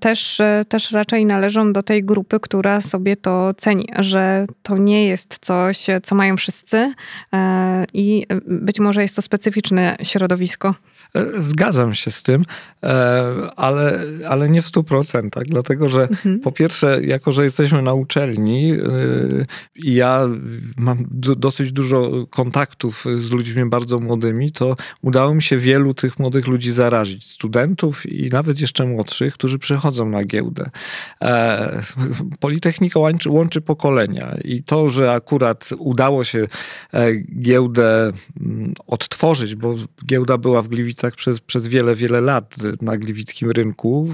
też, 0.00 0.40
też 0.68 0.92
raczej 0.92 1.26
należą 1.26 1.72
do 1.72 1.82
tej 1.82 2.04
grupy, 2.04 2.40
która 2.40 2.80
sobie 2.80 3.16
to 3.16 3.54
ceni, 3.54 3.88
że 3.98 4.46
to 4.62 4.78
nie 4.78 5.06
jest 5.06 5.38
coś, 5.40 5.86
co 6.02 6.14
mają 6.14 6.36
wszyscy 6.36 6.92
i 7.94 8.26
być 8.46 8.80
może 8.80 9.02
jest 9.02 9.16
to 9.16 9.22
specyficzne 9.22 9.96
środowisko. 10.02 10.74
Zgadzam 11.38 11.94
się 11.94 12.10
z 12.10 12.22
tym, 12.22 12.42
ale, 13.56 14.00
ale 14.28 14.50
nie 14.50 14.62
w 14.62 14.66
stu 14.66 14.84
procentach, 14.84 15.44
dlatego 15.44 15.88
że 15.88 16.02
mhm. 16.02 16.40
po 16.40 16.52
pierwsze, 16.52 17.00
jako 17.04 17.32
że 17.32 17.44
jesteśmy 17.44 17.82
na 17.82 17.94
uczelni 17.94 18.72
i 19.74 19.94
ja 19.94 20.28
mam 20.76 20.98
dosyć 21.36 21.72
dużo 21.72 22.26
kontaktów 22.30 23.04
z 23.16 23.30
ludźmi 23.30 23.64
bardzo 23.64 23.98
młodymi, 23.98 24.52
to 24.52 24.76
udało 25.02 25.34
mi 25.34 25.42
się 25.42 25.58
wielu 25.58 25.94
tych 25.94 26.18
młodych 26.18 26.46
ludzi 26.46 26.72
zarazić. 26.72 27.26
Studentów 27.26 28.06
i 28.06 28.28
nawet 28.28 28.60
jeszcze 28.60 28.86
młodszych, 28.86 29.34
którzy 29.34 29.58
przychodzą 29.58 30.08
na 30.08 30.24
giełdę. 30.24 30.70
E, 31.22 31.82
Politechnika 32.40 33.00
łączy, 33.00 33.30
łączy 33.30 33.60
pokolenia 33.60 34.36
i 34.44 34.62
to, 34.62 34.90
że 34.90 35.12
akurat 35.12 35.70
udało 35.78 36.24
się 36.24 36.46
e, 36.94 37.16
giełdę 37.16 38.12
mm, 38.40 38.74
odtworzyć, 38.86 39.54
bo 39.54 39.74
giełda 40.06 40.38
była 40.38 40.62
w 40.62 40.68
Gliwicach 40.68 40.99
przez, 41.16 41.40
przez 41.40 41.68
wiele, 41.68 41.94
wiele 41.94 42.20
lat 42.20 42.54
na 42.82 42.96
gliwickim 42.96 43.50
rynku. 43.50 44.08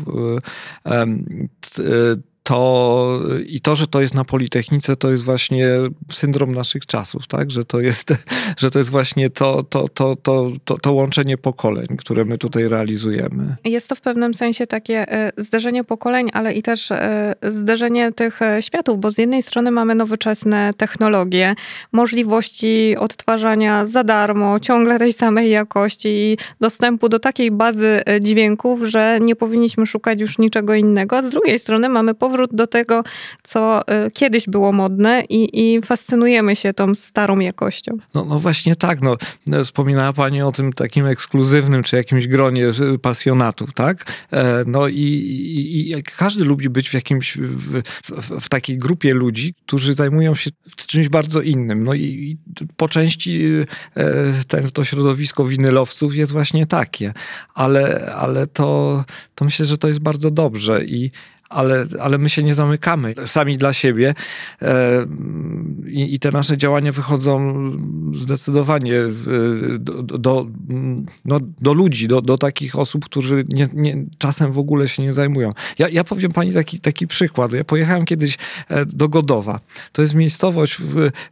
To 2.47 3.21
i 3.47 3.61
to, 3.61 3.77
że 3.77 3.87
to 3.87 4.01
jest 4.01 4.15
na 4.15 4.25
Politechnice, 4.25 4.97
to 4.97 5.11
jest 5.11 5.25
właśnie 5.25 5.69
syndrom 6.13 6.53
naszych 6.53 6.87
czasów, 6.87 7.27
tak? 7.27 7.51
Że 7.51 7.65
to 7.65 7.81
jest, 7.81 8.09
że 8.61 8.71
to 8.71 8.79
jest 8.79 8.91
właśnie 8.91 9.31
to, 9.31 9.63
to, 9.63 9.89
to, 9.89 10.17
to, 10.17 10.51
to, 10.65 10.79
to 10.79 10.93
łączenie 10.93 11.39
pokoleń, 11.39 11.87
które 11.99 12.25
my 12.25 12.39
tutaj 12.39 12.69
realizujemy. 12.69 13.57
Jest 13.65 13.89
to 13.89 13.95
w 13.95 14.01
pewnym 14.01 14.35
sensie 14.35 14.67
takie 14.67 15.13
e, 15.13 15.33
zderzenie 15.37 15.85
pokoleń, 15.85 16.31
ale 16.33 16.53
i 16.53 16.63
też 16.63 16.91
e, 16.91 17.35
zderzenie 17.43 18.13
tych 18.13 18.43
e, 18.43 18.63
światów, 18.63 19.01
bo 19.01 19.11
z 19.11 19.19
jednej 19.19 19.43
strony 19.43 19.71
mamy 19.71 19.95
nowoczesne 19.95 20.71
technologie, 20.77 21.55
możliwości 21.93 22.97
odtwarzania 22.99 23.87
za 23.87 24.05
darmo, 24.05 24.61
ciągle 24.61 24.99
tej 24.99 25.13
samej 25.13 25.51
jakości 25.51 26.09
i 26.09 26.39
dostępu 26.61 27.09
do 27.09 27.19
takiej 27.19 27.51
bazy 27.51 28.03
dźwięków, 28.21 28.83
że 28.83 29.19
nie 29.21 29.37
powinniśmy 29.37 29.87
szukać 29.87 30.21
już 30.21 30.39
niczego 30.39 30.75
innego. 30.75 31.23
Z 31.23 31.31
drugiej 31.31 31.59
strony 31.59 31.89
mamy 31.89 32.15
powrót 32.15 32.36
powrót 32.37 32.55
do 32.55 32.67
tego, 32.67 33.05
co 33.43 33.81
y, 34.07 34.11
kiedyś 34.11 34.47
było 34.47 34.73
modne 34.73 35.25
i, 35.29 35.49
i 35.53 35.83
fascynujemy 35.83 36.57
się 36.57 36.73
tą 36.73 36.95
starą 36.95 37.39
jakością. 37.39 37.97
No, 38.15 38.25
no 38.25 38.39
właśnie 38.39 38.77
tak. 38.77 38.99
No. 39.03 39.17
Wspominała 39.65 40.13
Pani 40.13 40.43
o 40.43 40.53
tym 40.53 40.73
takim 40.73 41.07
ekskluzywnym, 41.07 41.83
czy 41.83 41.97
jakimś 41.97 42.27
gronie 42.27 42.67
pasjonatów, 43.03 43.73
tak? 43.73 44.05
E, 44.33 44.65
no 44.67 44.89
i, 44.89 45.03
i, 45.03 45.99
i 45.99 46.03
każdy 46.03 46.45
lubi 46.45 46.69
być 46.69 46.91
w 46.91 46.95
jakimś, 46.95 47.37
w, 47.37 47.83
w, 47.83 48.41
w, 48.41 48.49
takiej 48.49 48.79
grupie 48.79 49.15
ludzi, 49.15 49.55
którzy 49.67 49.95
zajmują 49.95 50.35
się 50.35 50.51
czymś 50.77 51.09
bardzo 51.09 51.43
innym. 51.43 51.85
No 51.85 51.95
i, 51.95 52.03
i 52.03 52.39
po 52.77 52.89
części 52.89 53.45
e, 53.97 54.05
ten, 54.49 54.71
to 54.71 54.85
środowisko 54.85 55.45
winylowców 55.45 56.15
jest 56.15 56.33
właśnie 56.33 56.67
takie. 56.67 57.13
Ale, 57.55 58.15
ale 58.17 58.47
to, 58.47 59.05
to 59.35 59.45
myślę, 59.45 59.67
że 59.67 59.79
to 59.79 59.89
jest 59.89 60.01
bardzo 60.01 60.31
dobrze 60.31 60.85
i 60.85 61.11
ale, 61.49 61.87
ale 62.01 62.19
my 62.19 62.31
się 62.31 62.43
nie 62.43 62.55
zamykamy 62.55 63.15
sami 63.27 63.57
dla 63.57 63.73
siebie 63.73 64.15
e, 64.63 65.07
i, 65.87 66.15
i 66.15 66.19
te 66.19 66.31
nasze 66.31 66.59
działania 66.59 66.93
wychodzą 66.93 67.71
zdecydowanie 68.15 69.03
do, 69.79 70.03
do, 70.03 70.47
no, 71.25 71.41
do 71.61 71.73
ludzi, 71.73 72.09
do, 72.09 72.23
do 72.23 72.39
takich 72.39 72.79
osób, 72.79 73.05
którzy 73.05 73.45
nie, 73.49 73.69
nie, 73.73 74.05
czasem 74.19 74.53
w 74.53 74.59
ogóle 74.59 74.89
się 74.89 75.03
nie 75.03 75.13
zajmują. 75.13 75.51
Ja, 75.79 75.89
ja 75.89 76.05
powiem 76.05 76.33
pani 76.33 76.53
taki, 76.53 76.81
taki 76.81 77.07
przykład. 77.07 77.53
Ja 77.53 77.65
pojechałem 77.65 78.05
kiedyś 78.05 78.39
e, 78.69 78.87
do 78.87 79.09
Godowa. 79.09 79.61
To 79.93 80.03
jest 80.03 80.15
miejscowość 80.15 80.79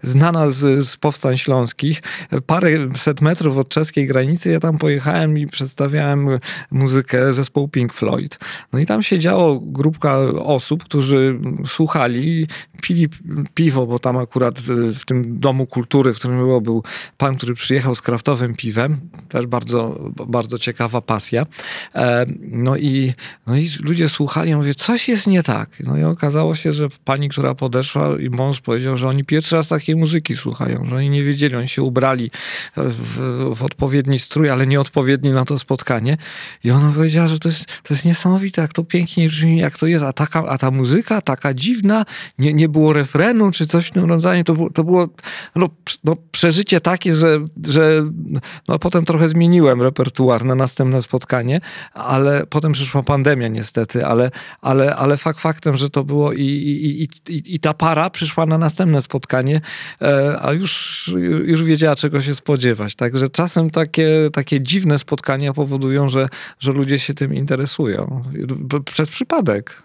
znana 0.02 0.50
z, 0.50 0.88
z 0.88 0.96
powstań 0.96 1.38
śląskich. 1.38 2.02
Parę 2.46 2.68
set 2.96 3.20
metrów 3.20 3.58
od 3.58 3.68
czeskiej 3.68 4.06
granicy. 4.06 4.50
Ja 4.50 4.60
tam 4.60 4.78
pojechałem 4.78 5.38
i 5.38 5.46
przedstawiałem 5.46 6.28
muzykę 6.70 7.32
zespołu 7.32 7.68
Pink 7.68 7.94
Floyd. 7.94 8.38
No 8.72 8.78
i 8.78 8.86
tam 8.86 9.02
siedziało 9.02 9.60
grupka 9.60 10.03
osób, 10.38 10.84
którzy 10.84 11.38
słuchali, 11.66 12.46
pili 12.82 13.08
piwo, 13.54 13.86
bo 13.86 13.98
tam 13.98 14.16
akurat 14.16 14.60
w 14.94 15.04
tym 15.04 15.38
domu 15.38 15.66
kultury, 15.66 16.14
w 16.14 16.18
którym 16.18 16.38
było, 16.38 16.60
był 16.60 16.82
pan, 17.18 17.36
który 17.36 17.54
przyjechał 17.54 17.94
z 17.94 18.02
kraftowym 18.02 18.54
piwem. 18.54 19.00
Też 19.28 19.46
bardzo, 19.46 20.10
bardzo 20.26 20.58
ciekawa 20.58 21.00
pasja. 21.00 21.46
E, 21.94 22.26
no 22.40 22.76
i, 22.76 23.12
no 23.46 23.56
i 23.56 23.68
ludzie 23.82 24.08
słuchali, 24.08 24.50
ja 24.50 24.56
mówię, 24.56 24.74
coś 24.74 25.08
jest 25.08 25.26
nie 25.26 25.42
tak. 25.42 25.76
No 25.84 25.98
i 25.98 26.02
okazało 26.04 26.54
się, 26.54 26.72
że 26.72 26.88
pani, 27.04 27.28
która 27.28 27.54
podeszła 27.54 28.20
i 28.20 28.30
mąż 28.30 28.60
powiedział, 28.60 28.96
że 28.96 29.08
oni 29.08 29.24
pierwszy 29.24 29.56
raz 29.56 29.68
takiej 29.68 29.96
muzyki 29.96 30.36
słuchają, 30.36 30.86
że 30.88 30.96
oni 30.96 31.10
nie 31.10 31.24
wiedzieli, 31.24 31.56
oni 31.56 31.68
się 31.68 31.82
ubrali 31.82 32.30
w, 32.76 33.54
w 33.56 33.62
odpowiedni 33.62 34.18
strój, 34.18 34.50
ale 34.50 34.66
nieodpowiedni 34.66 35.30
na 35.30 35.44
to 35.44 35.58
spotkanie. 35.58 36.16
I 36.64 36.70
ona 36.70 36.92
powiedziała, 36.92 37.28
że 37.28 37.38
to 37.38 37.48
jest, 37.48 37.64
to 37.82 37.94
jest 37.94 38.04
niesamowite, 38.04 38.62
jak 38.62 38.72
to 38.72 38.84
pięknie 38.84 39.28
brzmi, 39.28 39.58
jak 39.58 39.78
to 39.78 39.86
jest, 39.94 40.04
a, 40.04 40.12
taka, 40.12 40.46
a 40.48 40.58
ta 40.58 40.70
muzyka 40.70 41.20
taka 41.20 41.54
dziwna, 41.54 42.04
nie, 42.38 42.54
nie 42.54 42.68
było 42.68 42.92
refrenu 42.92 43.50
czy 43.50 43.66
coś 43.66 43.86
w 43.86 43.90
tym 43.90 44.04
rodzaju. 44.04 44.44
To 44.44 44.54
było, 44.54 44.70
to 44.70 44.84
było 44.84 45.08
no, 45.56 45.68
no, 46.04 46.16
przeżycie 46.32 46.80
takie, 46.80 47.14
że, 47.14 47.40
że 47.66 48.04
no, 48.68 48.78
potem 48.78 49.04
trochę 49.04 49.28
zmieniłem 49.28 49.82
repertuar 49.82 50.44
na 50.44 50.54
następne 50.54 51.02
spotkanie, 51.02 51.60
ale 51.92 52.46
potem 52.46 52.72
przyszła 52.72 53.02
pandemia 53.02 53.48
niestety, 53.48 54.06
ale, 54.06 54.30
ale, 54.60 54.96
ale 54.96 55.16
fakt 55.16 55.40
faktem, 55.40 55.76
że 55.76 55.90
to 55.90 56.04
było 56.04 56.32
i, 56.32 56.42
i, 56.42 57.02
i, 57.02 57.54
i, 57.54 57.60
ta 57.60 57.74
para 57.74 58.10
przyszła 58.10 58.46
na 58.46 58.58
następne 58.58 59.02
spotkanie, 59.02 59.60
e, 60.02 60.38
a 60.42 60.52
już, 60.52 61.10
już 61.44 61.62
wiedziała 61.62 61.96
czego 61.96 62.22
się 62.22 62.34
spodziewać. 62.34 62.94
Także 62.94 63.28
czasem 63.28 63.70
takie, 63.70 64.08
takie 64.32 64.60
dziwne 64.60 64.98
spotkania 64.98 65.52
powodują, 65.52 66.08
że, 66.08 66.28
że 66.60 66.72
ludzie 66.72 66.98
się 66.98 67.14
tym 67.14 67.34
interesują. 67.34 68.22
Przez 68.84 69.10
przypadek. 69.10 69.83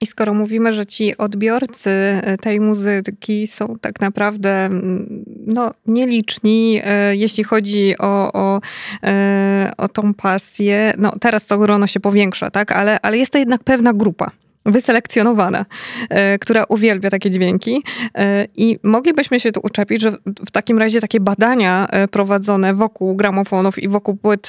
I 0.00 0.06
skoro 0.06 0.34
mówimy, 0.34 0.72
że 0.72 0.86
ci 0.86 1.16
odbiorcy 1.16 1.90
e, 1.90 2.38
tej 2.38 2.60
muzyki 2.60 3.46
są 3.46 3.76
tak 3.80 4.00
naprawdę 4.00 4.64
mm, 4.64 5.24
no, 5.46 5.70
nieliczni, 5.86 6.80
e, 6.84 7.16
jeśli 7.16 7.44
chodzi 7.44 7.94
o, 7.98 8.32
o, 8.32 8.60
e, 9.02 9.72
o 9.78 9.88
tą 9.88 10.14
pasję, 10.14 10.94
no 10.98 11.12
teraz 11.20 11.46
to 11.46 11.58
grono 11.58 11.86
się 11.86 12.00
powiększa, 12.00 12.50
tak? 12.50 12.72
ale, 12.72 13.00
ale 13.00 13.18
jest 13.18 13.32
to 13.32 13.38
jednak 13.38 13.64
pewna 13.64 13.92
grupa 13.92 14.30
wyselekcjonowana, 14.66 15.66
e, 16.08 16.38
która 16.38 16.64
uwielbia 16.68 17.10
takie 17.10 17.30
dźwięki. 17.30 17.82
E, 18.14 18.46
I 18.56 18.78
moglibyśmy 18.82 19.40
się 19.40 19.52
tu 19.52 19.60
uczepić, 19.62 20.02
że 20.02 20.16
w 20.46 20.50
takim 20.50 20.78
razie 20.78 21.00
takie 21.00 21.20
badania 21.20 21.86
e, 21.90 22.08
prowadzone 22.08 22.74
wokół 22.74 23.16
gramofonów 23.16 23.78
i 23.78 23.88
wokół 23.88 24.16
płyt 24.16 24.48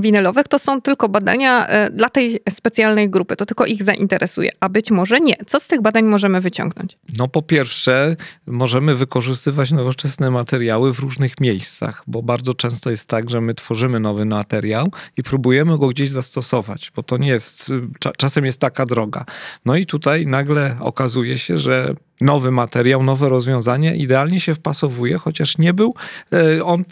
winylowych 0.00 0.48
to 0.48 0.58
są 0.58 0.80
tylko 0.80 1.08
badania 1.08 1.68
dla 1.92 2.08
tej 2.08 2.40
specjalnej 2.50 3.10
grupy. 3.10 3.36
To 3.36 3.46
tylko 3.46 3.66
ich 3.66 3.82
zainteresuje, 3.82 4.50
a 4.60 4.68
być 4.68 4.90
może 4.90 5.20
nie. 5.20 5.34
Co 5.46 5.60
z 5.60 5.66
tych 5.66 5.82
badań 5.82 6.04
możemy 6.04 6.40
wyciągnąć? 6.40 6.98
No 7.18 7.28
po 7.28 7.42
pierwsze, 7.42 8.16
możemy 8.46 8.94
wykorzystywać 8.94 9.70
nowoczesne 9.70 10.30
materiały 10.30 10.94
w 10.94 10.98
różnych 10.98 11.40
miejscach, 11.40 12.02
bo 12.06 12.22
bardzo 12.22 12.54
często 12.54 12.90
jest 12.90 13.08
tak, 13.08 13.30
że 13.30 13.40
my 13.40 13.54
tworzymy 13.54 14.00
nowy 14.00 14.24
materiał 14.24 14.90
i 15.16 15.22
próbujemy 15.22 15.78
go 15.78 15.88
gdzieś 15.88 16.10
zastosować, 16.10 16.92
bo 16.96 17.02
to 17.02 17.16
nie 17.16 17.28
jest, 17.28 17.72
czasem 18.16 18.44
jest 18.44 18.60
taka 18.60 18.86
droga. 18.86 19.25
No 19.64 19.76
i 19.76 19.86
tutaj 19.86 20.26
nagle 20.26 20.76
okazuje 20.80 21.38
się, 21.38 21.58
że 21.58 21.94
nowy 22.20 22.50
materiał, 22.50 23.02
nowe 23.02 23.28
rozwiązanie 23.28 23.96
idealnie 23.96 24.40
się 24.40 24.54
wpasowuje, 24.54 25.18
chociaż 25.18 25.58
nie 25.58 25.74
był 25.74 25.94
e, 26.32 26.64
on 26.64 26.84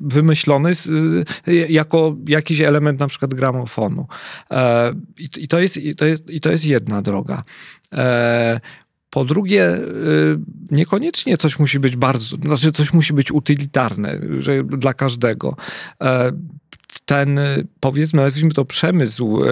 wymyślony 0.00 0.72
e, 1.46 1.52
jako 1.54 2.16
jakiś 2.28 2.60
element 2.60 3.00
na 3.00 3.06
przykład 3.06 3.34
gramofonu. 3.34 4.06
E, 4.50 4.92
I 5.18 5.48
to 5.48 5.60
jest, 5.60 5.76
i 5.76 5.96
to 5.96 6.04
jest, 6.04 6.30
i 6.30 6.40
to 6.40 6.50
jest 6.50 6.66
jedna 6.66 7.02
droga. 7.02 7.42
Po 9.10 9.24
drugie, 9.24 9.78
niekoniecznie 10.70 11.36
coś 11.36 11.58
musi 11.58 11.80
być 11.80 11.96
bardzo, 11.96 12.36
znaczy 12.36 12.72
coś 12.72 12.92
musi 12.92 13.12
być 13.12 13.32
utylitarne 13.32 14.20
że 14.38 14.64
dla 14.64 14.94
każdego 14.94 15.56
ten, 17.04 17.40
powiedzmy, 17.80 18.22
nazwijmy 18.22 18.52
to 18.52 18.64
przemysł 18.64 19.44
e, 19.44 19.48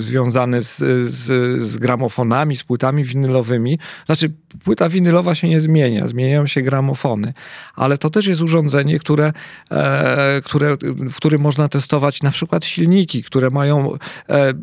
związany 0.00 0.62
z, 0.62 0.78
z, 1.08 1.24
z, 1.62 1.78
gramofonami, 1.78 2.56
z 2.56 2.64
płytami 2.64 3.04
winylowymi, 3.04 3.78
znaczy 4.06 4.32
płyta 4.64 4.88
winylowa 4.88 5.34
się 5.34 5.48
nie 5.48 5.60
zmienia, 5.60 6.08
zmieniają 6.08 6.46
się 6.46 6.62
gramofony, 6.62 7.32
ale 7.74 7.98
to 7.98 8.10
też 8.10 8.26
jest 8.26 8.40
urządzenie, 8.40 8.98
które, 8.98 9.32
e, 9.70 10.40
które, 10.44 10.76
w 10.82 11.16
którym 11.16 11.40
można 11.40 11.68
testować 11.68 12.22
na 12.22 12.30
przykład 12.30 12.64
silniki, 12.64 13.22
które 13.22 13.50
mają 13.50 13.92
e, 14.28 14.54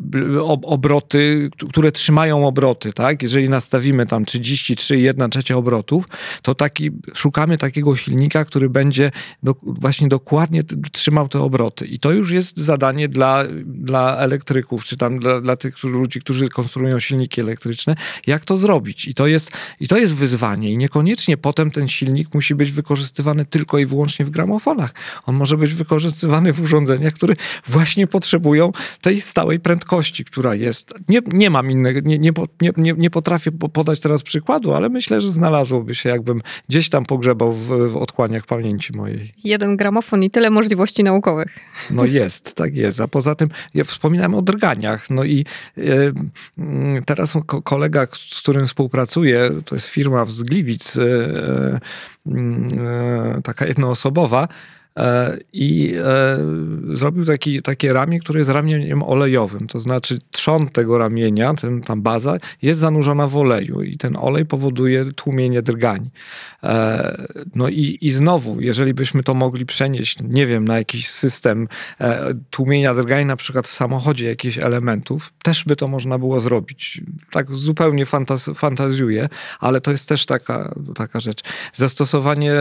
obroty, 0.62 1.50
które 1.68 1.92
trzymają 1.92 2.46
obroty, 2.46 2.92
tak? 2.92 3.22
Jeżeli 3.22 3.48
nastawimy 3.48 4.06
tam 4.06 4.24
33 4.24 4.98
1 4.98 5.30
trzecia 5.30 5.56
obrotów, 5.56 6.04
to 6.42 6.54
taki, 6.54 6.90
szukamy 7.14 7.58
takiego 7.58 7.96
silnika, 7.96 8.44
który 8.44 8.70
będzie 8.70 9.10
do, 9.42 9.54
właśnie 9.62 10.08
dokładnie 10.08 10.62
trzymał 10.92 11.28
te 11.28 11.40
obroty. 11.40 11.86
I 11.86 11.98
to 11.98 12.12
już 12.12 12.27
już 12.28 12.34
jest 12.34 12.58
zadanie 12.58 13.08
dla, 13.08 13.44
dla 13.64 14.16
elektryków, 14.16 14.84
czy 14.84 14.96
tam 14.96 15.18
dla, 15.18 15.40
dla 15.40 15.56
tych 15.56 15.84
ludzi, 15.84 16.20
którzy 16.20 16.48
konstruują 16.48 17.00
silniki 17.00 17.40
elektryczne, 17.40 17.96
jak 18.26 18.44
to 18.44 18.56
zrobić. 18.56 19.08
I 19.08 19.14
to, 19.14 19.26
jest, 19.26 19.50
I 19.80 19.88
to 19.88 19.98
jest 19.98 20.14
wyzwanie. 20.14 20.70
I 20.70 20.76
niekoniecznie 20.76 21.36
potem 21.36 21.70
ten 21.70 21.88
silnik 21.88 22.34
musi 22.34 22.54
być 22.54 22.72
wykorzystywany 22.72 23.44
tylko 23.44 23.78
i 23.78 23.86
wyłącznie 23.86 24.24
w 24.24 24.30
gramofonach. 24.30 24.94
On 25.26 25.34
może 25.34 25.56
być 25.56 25.74
wykorzystywany 25.74 26.52
w 26.52 26.60
urządzeniach, 26.60 27.14
które 27.14 27.34
właśnie 27.66 28.06
potrzebują 28.06 28.72
tej 29.00 29.20
stałej 29.20 29.60
prędkości, 29.60 30.24
która 30.24 30.54
jest. 30.54 30.94
Nie, 31.08 31.20
nie 31.26 31.50
mam 31.50 31.70
innego, 31.70 32.00
nie, 32.00 32.18
nie, 32.18 32.32
nie, 32.76 32.92
nie 32.92 33.10
potrafię 33.10 33.52
podać 33.52 34.00
teraz 34.00 34.22
przykładu, 34.22 34.72
ale 34.72 34.88
myślę, 34.88 35.20
że 35.20 35.30
znalazłoby 35.30 35.94
się, 35.94 36.08
jakbym 36.08 36.42
gdzieś 36.68 36.88
tam 36.88 37.04
pogrzebał 37.04 37.52
w, 37.52 37.90
w 37.92 37.96
otchłaniach 37.96 38.46
pamięci 38.46 38.96
mojej. 38.96 39.32
Jeden 39.44 39.76
gramofon 39.76 40.22
i 40.22 40.30
tyle 40.30 40.50
możliwości 40.50 41.04
naukowych. 41.04 41.58
No 41.90 42.04
jest, 42.18 42.54
tak 42.54 42.76
jest. 42.76 43.00
A 43.00 43.08
poza 43.08 43.34
tym 43.34 43.48
ja 43.74 43.84
wspominałem 43.84 44.34
o 44.34 44.42
drganiach. 44.42 45.10
No 45.10 45.24
i 45.24 45.44
e, 45.78 45.82
teraz 47.06 47.34
kolega, 47.64 48.06
z 48.12 48.42
którym 48.42 48.66
współpracuję, 48.66 49.50
to 49.64 49.74
jest 49.74 49.88
firma 49.88 50.24
z 50.24 50.42
Gliwic, 50.42 50.96
e, 50.96 51.02
e, 52.26 53.40
taka 53.42 53.66
jednoosobowa, 53.66 54.48
E, 54.98 55.38
i 55.52 55.94
e, 56.04 56.38
zrobił 56.96 57.24
taki, 57.24 57.62
takie 57.62 57.92
ramię, 57.92 58.20
które 58.20 58.38
jest 58.38 58.50
ramieniem 58.50 59.02
olejowym. 59.02 59.66
To 59.66 59.80
znaczy 59.80 60.18
trzon 60.30 60.68
tego 60.68 60.98
ramienia, 60.98 61.54
ten, 61.54 61.80
tam 61.80 62.02
baza 62.02 62.36
jest 62.62 62.80
zanurzona 62.80 63.26
w 63.26 63.36
oleju 63.36 63.82
i 63.82 63.96
ten 63.96 64.16
olej 64.16 64.46
powoduje 64.46 65.12
tłumienie 65.12 65.62
drgań. 65.62 66.10
E, 66.62 67.26
no 67.54 67.68
i, 67.68 67.98
i 68.00 68.10
znowu, 68.10 68.60
jeżeli 68.60 68.94
byśmy 68.94 69.22
to 69.22 69.34
mogli 69.34 69.66
przenieść, 69.66 70.18
nie 70.22 70.46
wiem, 70.46 70.64
na 70.64 70.78
jakiś 70.78 71.08
system 71.08 71.68
tłumienia 72.50 72.94
drgań, 72.94 73.26
na 73.26 73.36
przykład 73.36 73.68
w 73.68 73.74
samochodzie 73.74 74.28
jakichś 74.28 74.58
elementów, 74.58 75.32
też 75.42 75.64
by 75.64 75.76
to 75.76 75.88
można 75.88 76.18
było 76.18 76.40
zrobić. 76.40 77.00
Tak 77.30 77.50
zupełnie 77.50 78.06
fantaz 78.06 78.50
fantazjuję, 78.54 79.28
ale 79.60 79.80
to 79.80 79.90
jest 79.90 80.08
też 80.08 80.26
taka, 80.26 80.74
taka 80.94 81.20
rzecz. 81.20 81.40
Zastosowanie 81.72 82.54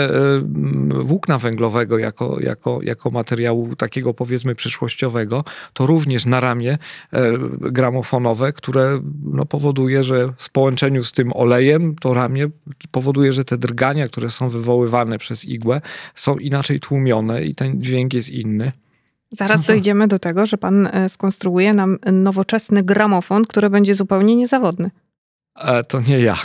włókna 1.02 1.38
węglowego 1.38 1.98
jako 1.98 2.38
jako, 2.40 2.80
jako, 2.84 3.12
materiału 3.12 3.76
takiego 3.76 4.14
powiedzmy 4.14 4.56
przyszłościowego, 4.56 5.44
to 5.74 5.86
również 5.86 6.26
na 6.26 6.40
ramię 6.40 6.78
e, 7.12 7.34
gramofonowe, 7.60 8.54
które 8.54 9.02
no, 9.24 9.46
powoduje, 9.46 10.04
że 10.04 10.34
w 10.38 10.50
połączeniu 10.50 11.04
z 11.04 11.12
tym 11.12 11.34
olejem 11.34 11.96
to 11.96 12.14
ramię 12.14 12.50
powoduje, 12.92 13.34
że 13.34 13.46
te 13.46 13.58
drgania, 13.58 13.87
które 14.08 14.30
są 14.30 14.50
wywoływane 14.50 15.18
przez 15.18 15.46
igłę 15.46 15.82
są 16.16 16.36
inaczej 16.36 16.80
tłumione 16.80 17.44
i 17.44 17.56
ten 17.56 17.84
dźwięk 17.84 18.14
jest 18.14 18.30
inny. 18.30 18.72
Zaraz 19.32 19.62
dojdziemy 19.62 20.08
do 20.08 20.20
tego, 20.20 20.46
że 20.46 20.58
pan 20.58 20.88
e, 20.88 21.10
skonstruuje 21.10 21.74
nam 21.74 21.98
nowoczesny 22.12 22.84
gramofon, 22.84 23.46
który 23.46 23.70
będzie 23.70 23.96
zupełnie 23.96 24.36
niezawodny. 24.36 24.92
E, 25.56 25.84
to 25.84 26.02
nie 26.02 26.20
ja 26.20 26.38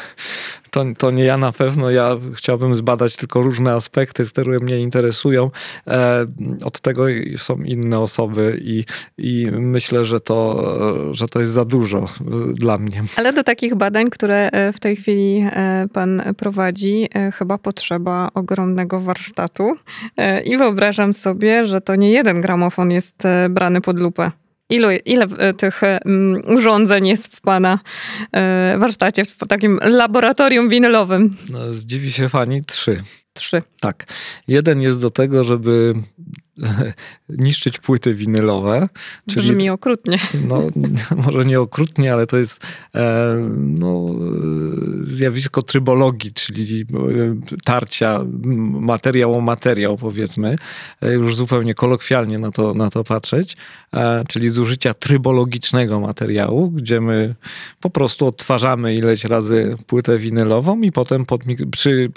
to, 0.72 0.84
to 0.98 1.10
nie 1.10 1.24
ja 1.24 1.36
na 1.36 1.52
pewno. 1.52 1.90
Ja 1.90 2.16
chciałbym 2.34 2.74
zbadać 2.74 3.16
tylko 3.16 3.42
różne 3.42 3.72
aspekty, 3.72 4.24
które 4.24 4.58
mnie 4.58 4.80
interesują. 4.80 5.50
E, 5.86 6.26
od 6.64 6.80
tego 6.80 7.04
są 7.36 7.56
inne 7.56 8.00
osoby 8.00 8.60
i, 8.64 8.84
i 9.18 9.46
myślę, 9.52 10.04
że 10.04 10.20
to, 10.20 10.64
że 11.14 11.28
to 11.28 11.40
jest 11.40 11.52
za 11.52 11.64
dużo 11.64 12.08
dla 12.54 12.78
mnie. 12.78 13.02
Ale 13.16 13.32
do 13.32 13.44
takich 13.44 13.74
badań, 13.74 14.10
które 14.10 14.50
e, 14.50 14.72
w 14.72 14.80
tej 14.80 14.96
chwili 14.96 15.44
e, 15.52 15.86
pan 15.92 16.22
prowadzi, 16.36 17.08
chyba 17.34 17.58
potrzeba 17.58 18.28
ogromnego 18.34 19.00
warsztatu. 19.00 19.72
I 20.44 20.56
wyobrażam 20.56 21.14
sobie, 21.14 21.66
że 21.66 21.80
to 21.80 21.96
nie 21.96 22.10
jeden 22.10 22.40
gramofon 22.40 22.90
jest 22.90 23.22
brany 23.50 23.80
pod 23.80 24.00
lupę. 24.00 24.30
Ilu, 24.70 24.88
ile 25.04 25.26
e, 25.38 25.54
tych 25.54 25.82
e, 25.82 26.00
urządzeń 26.46 27.06
jest 27.06 27.26
w 27.26 27.40
Pana 27.40 27.78
e, 28.32 28.78
warsztacie, 28.78 29.24
w 29.24 29.36
takim 29.48 29.78
laboratorium 29.82 30.68
winylowym? 30.68 31.36
No, 31.50 31.72
zdziwi 31.72 32.12
się 32.12 32.28
Pani, 32.28 32.62
trzy. 32.64 33.02
Trzy. 33.32 33.62
Tak. 33.80 34.04
Jeden 34.48 34.80
jest 34.80 35.00
do 35.00 35.10
tego, 35.10 35.44
żeby 35.44 35.94
niszczyć 37.28 37.78
płyty 37.78 38.14
winylowe. 38.14 38.88
Czyli, 39.30 39.48
Brzmi 39.48 39.70
okrutnie. 39.70 40.18
No, 40.48 40.62
może 41.26 41.44
nie 41.44 41.60
okrutnie, 41.60 42.12
ale 42.12 42.26
to 42.26 42.38
jest 42.38 42.60
e, 42.94 43.36
no, 43.58 44.06
zjawisko 45.02 45.62
trybologii, 45.62 46.32
czyli 46.32 46.80
e, 46.80 46.86
tarcia 47.64 48.20
materiał 48.80 49.34
o 49.34 49.40
materiał, 49.40 49.96
powiedzmy. 49.96 50.56
E, 51.02 51.14
już 51.14 51.36
zupełnie 51.36 51.74
kolokwialnie 51.74 52.38
na 52.38 52.50
to, 52.50 52.74
na 52.74 52.90
to 52.90 53.04
patrzeć. 53.04 53.56
Czyli 54.28 54.48
zużycia 54.48 54.94
trybologicznego 54.94 56.00
materiału, 56.00 56.70
gdzie 56.70 57.00
my 57.00 57.34
po 57.80 57.90
prostu 57.90 58.26
odtwarzamy 58.26 58.94
ileś 58.94 59.24
razy 59.24 59.76
płytę 59.86 60.18
winylową 60.18 60.80
i 60.80 60.92
potem 60.92 61.26
pod, 61.26 61.42
przy, 61.70 62.10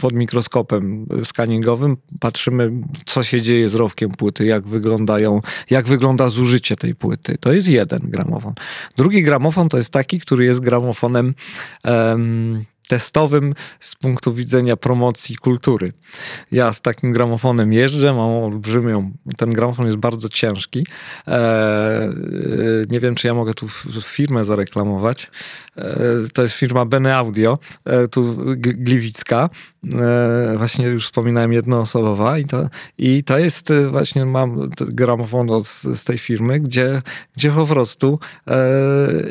pod 0.00 0.12
mikroskopem 0.12 1.06
skaningowym 1.24 1.96
patrzymy, 2.20 2.70
co 3.06 3.22
się 3.22 3.42
dzieje 3.42 3.68
z 3.68 3.74
płyty, 4.18 4.44
jak 4.44 4.66
wyglądają, 4.66 5.40
jak 5.70 5.86
wygląda 5.86 6.28
zużycie 6.28 6.76
tej 6.76 6.94
płyty. 6.94 7.38
To 7.40 7.52
jest 7.52 7.68
jeden 7.68 8.00
gramofon. 8.04 8.54
Drugi 8.96 9.22
gramofon 9.22 9.68
to 9.68 9.76
jest 9.76 9.90
taki, 9.90 10.20
który 10.20 10.44
jest 10.44 10.60
gramofonem 10.60 11.34
um, 11.84 12.64
testowym 12.88 13.54
z 13.80 13.96
punktu 13.96 14.34
widzenia 14.34 14.76
promocji 14.76 15.36
kultury. 15.36 15.92
Ja 16.52 16.72
z 16.72 16.80
takim 16.80 17.12
gramofonem 17.12 17.72
jeżdżę, 17.72 18.14
mam 18.14 18.30
olbrzymią, 18.30 19.12
ten 19.36 19.52
gramofon 19.52 19.86
jest 19.86 19.98
bardzo 19.98 20.28
ciężki. 20.28 20.86
Eee, 21.26 22.10
nie 22.90 23.00
wiem, 23.00 23.14
czy 23.14 23.26
ja 23.26 23.34
mogę 23.34 23.54
tu 23.54 23.68
firmę 24.02 24.44
zareklamować. 24.44 25.30
Eee, 25.76 25.86
to 26.34 26.42
jest 26.42 26.54
firma 26.54 26.84
Bene 26.84 27.16
Audio, 27.16 27.58
tu 28.10 28.36
Gliwicka. 28.56 29.50
E, 29.94 30.54
właśnie 30.56 30.86
już 30.86 31.04
wspominałem 31.04 31.52
jednoosobowa 31.52 32.38
i 32.38 32.44
to, 32.44 32.68
i 32.98 33.24
to 33.24 33.38
jest 33.38 33.70
e, 33.70 33.88
właśnie, 33.88 34.24
mam 34.24 34.70
gramofon 34.78 35.50
od, 35.50 35.66
z 35.68 36.04
tej 36.04 36.18
firmy, 36.18 36.60
gdzie, 36.60 37.02
gdzie 37.36 37.50
po 37.50 37.66
prostu 37.66 38.18
e, 38.46 38.56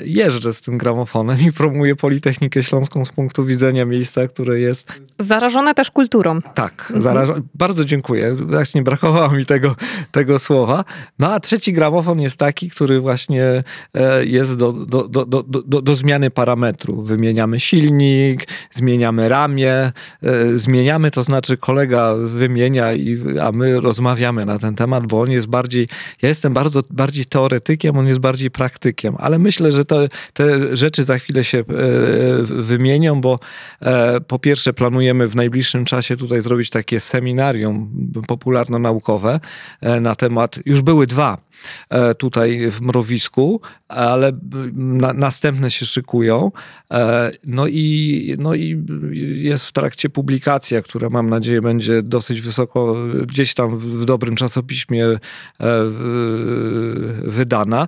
jeżdżę 0.05 0.53
z 0.53 0.61
tym 0.61 0.77
gramofonem 0.77 1.37
i 1.47 1.51
promuję 1.51 1.95
Politechnikę 1.95 2.63
Śląską 2.63 3.05
z 3.05 3.11
punktu 3.11 3.45
widzenia 3.45 3.85
miejsca, 3.85 4.27
które 4.27 4.59
jest... 4.59 4.93
Zarażone 5.19 5.73
też 5.73 5.91
kulturą. 5.91 6.41
Tak, 6.41 6.93
mhm. 6.95 7.43
bardzo 7.55 7.85
dziękuję. 7.85 8.35
Właśnie 8.35 8.81
brakowało 8.81 9.29
mi 9.29 9.45
tego, 9.45 9.75
tego 10.11 10.39
słowa. 10.39 10.83
No 11.19 11.33
a 11.33 11.39
trzeci 11.39 11.73
gramofon 11.73 12.21
jest 12.21 12.37
taki, 12.37 12.69
który 12.69 12.99
właśnie 12.99 13.63
jest 14.21 14.55
do, 14.57 14.71
do, 14.71 15.07
do, 15.07 15.25
do, 15.25 15.43
do, 15.43 15.81
do 15.81 15.95
zmiany 15.95 16.31
parametru. 16.31 17.01
Wymieniamy 17.01 17.59
silnik, 17.59 18.47
zmieniamy 18.71 19.29
ramię, 19.29 19.91
zmieniamy, 20.55 21.11
to 21.11 21.23
znaczy 21.23 21.57
kolega 21.57 22.15
wymienia, 22.15 22.93
i, 22.93 23.39
a 23.41 23.51
my 23.51 23.79
rozmawiamy 23.79 24.45
na 24.45 24.59
ten 24.59 24.75
temat, 24.75 25.07
bo 25.07 25.21
on 25.21 25.31
jest 25.31 25.47
bardziej, 25.47 25.87
ja 26.21 26.29
jestem 26.29 26.53
bardzo 26.53 26.83
bardziej 26.89 27.25
teoretykiem, 27.25 27.97
on 27.97 28.07
jest 28.07 28.19
bardziej 28.19 28.51
praktykiem, 28.51 29.15
ale 29.17 29.39
myślę, 29.39 29.71
że 29.71 29.85
te, 29.85 30.07
te 30.33 30.77
rzeczy 30.77 31.03
za 31.03 31.19
chwilę 31.19 31.43
się 31.43 31.57
e, 31.57 31.63
wymienią, 32.43 33.21
bo 33.21 33.39
e, 33.81 34.21
po 34.21 34.39
pierwsze 34.39 34.73
planujemy 34.73 35.27
w 35.27 35.35
najbliższym 35.35 35.85
czasie 35.85 36.17
tutaj 36.17 36.41
zrobić 36.41 36.69
takie 36.69 36.99
seminarium 36.99 37.91
popularno-naukowe 38.27 39.39
e, 39.81 40.01
na 40.01 40.15
temat, 40.15 40.59
już 40.65 40.81
były 40.81 41.07
dwa, 41.07 41.37
tutaj 42.17 42.71
w 42.71 42.81
mrowisku, 42.81 43.61
ale 43.87 44.31
na, 44.73 45.13
następne 45.13 45.71
się 45.71 45.85
szykują. 45.85 46.51
E, 46.91 47.31
no 47.45 47.67
i, 47.67 48.35
no 48.39 48.55
i 48.55 48.83
jest 49.35 49.65
w 49.65 49.71
trakcie 49.71 50.09
publikacja, 50.09 50.81
która 50.81 51.09
mam 51.09 51.29
nadzieję 51.29 51.61
będzie 51.61 52.01
dosyć 52.03 52.41
wysoko, 52.41 52.95
gdzieś 53.27 53.53
tam 53.53 53.77
w 53.77 54.05
dobrym 54.05 54.35
czasopiśmie 54.35 55.05
e, 55.05 55.19
wydana 57.23 57.87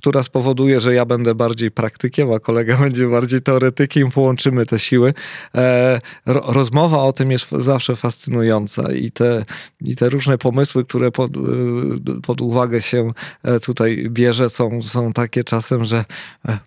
która 0.00 0.22
spowoduje, 0.22 0.80
że 0.80 0.94
ja 0.94 1.04
będę 1.04 1.34
bardziej 1.34 1.70
praktykiem, 1.70 2.32
a 2.32 2.38
kolega 2.38 2.76
będzie 2.86 3.08
bardziej 3.08 3.42
teoretykiem, 3.42 4.10
połączymy 4.10 4.66
te 4.66 4.78
siły. 4.78 5.14
E, 5.54 6.00
rozmowa 6.26 6.98
o 7.02 7.12
tym 7.12 7.30
jest 7.30 7.50
zawsze 7.50 7.96
fascynująca 7.96 8.92
i 8.92 9.10
te, 9.10 9.44
i 9.80 9.96
te 9.96 10.08
różne 10.08 10.38
pomysły, 10.38 10.84
które 10.84 11.10
pod, 11.10 11.36
e, 11.36 11.40
pod 12.22 12.40
uwagę 12.40 12.80
się 12.80 13.12
e, 13.42 13.60
tutaj 13.60 14.06
bierze, 14.10 14.50
są, 14.50 14.82
są 14.82 15.12
takie 15.12 15.44
czasem, 15.44 15.84
że 15.84 16.04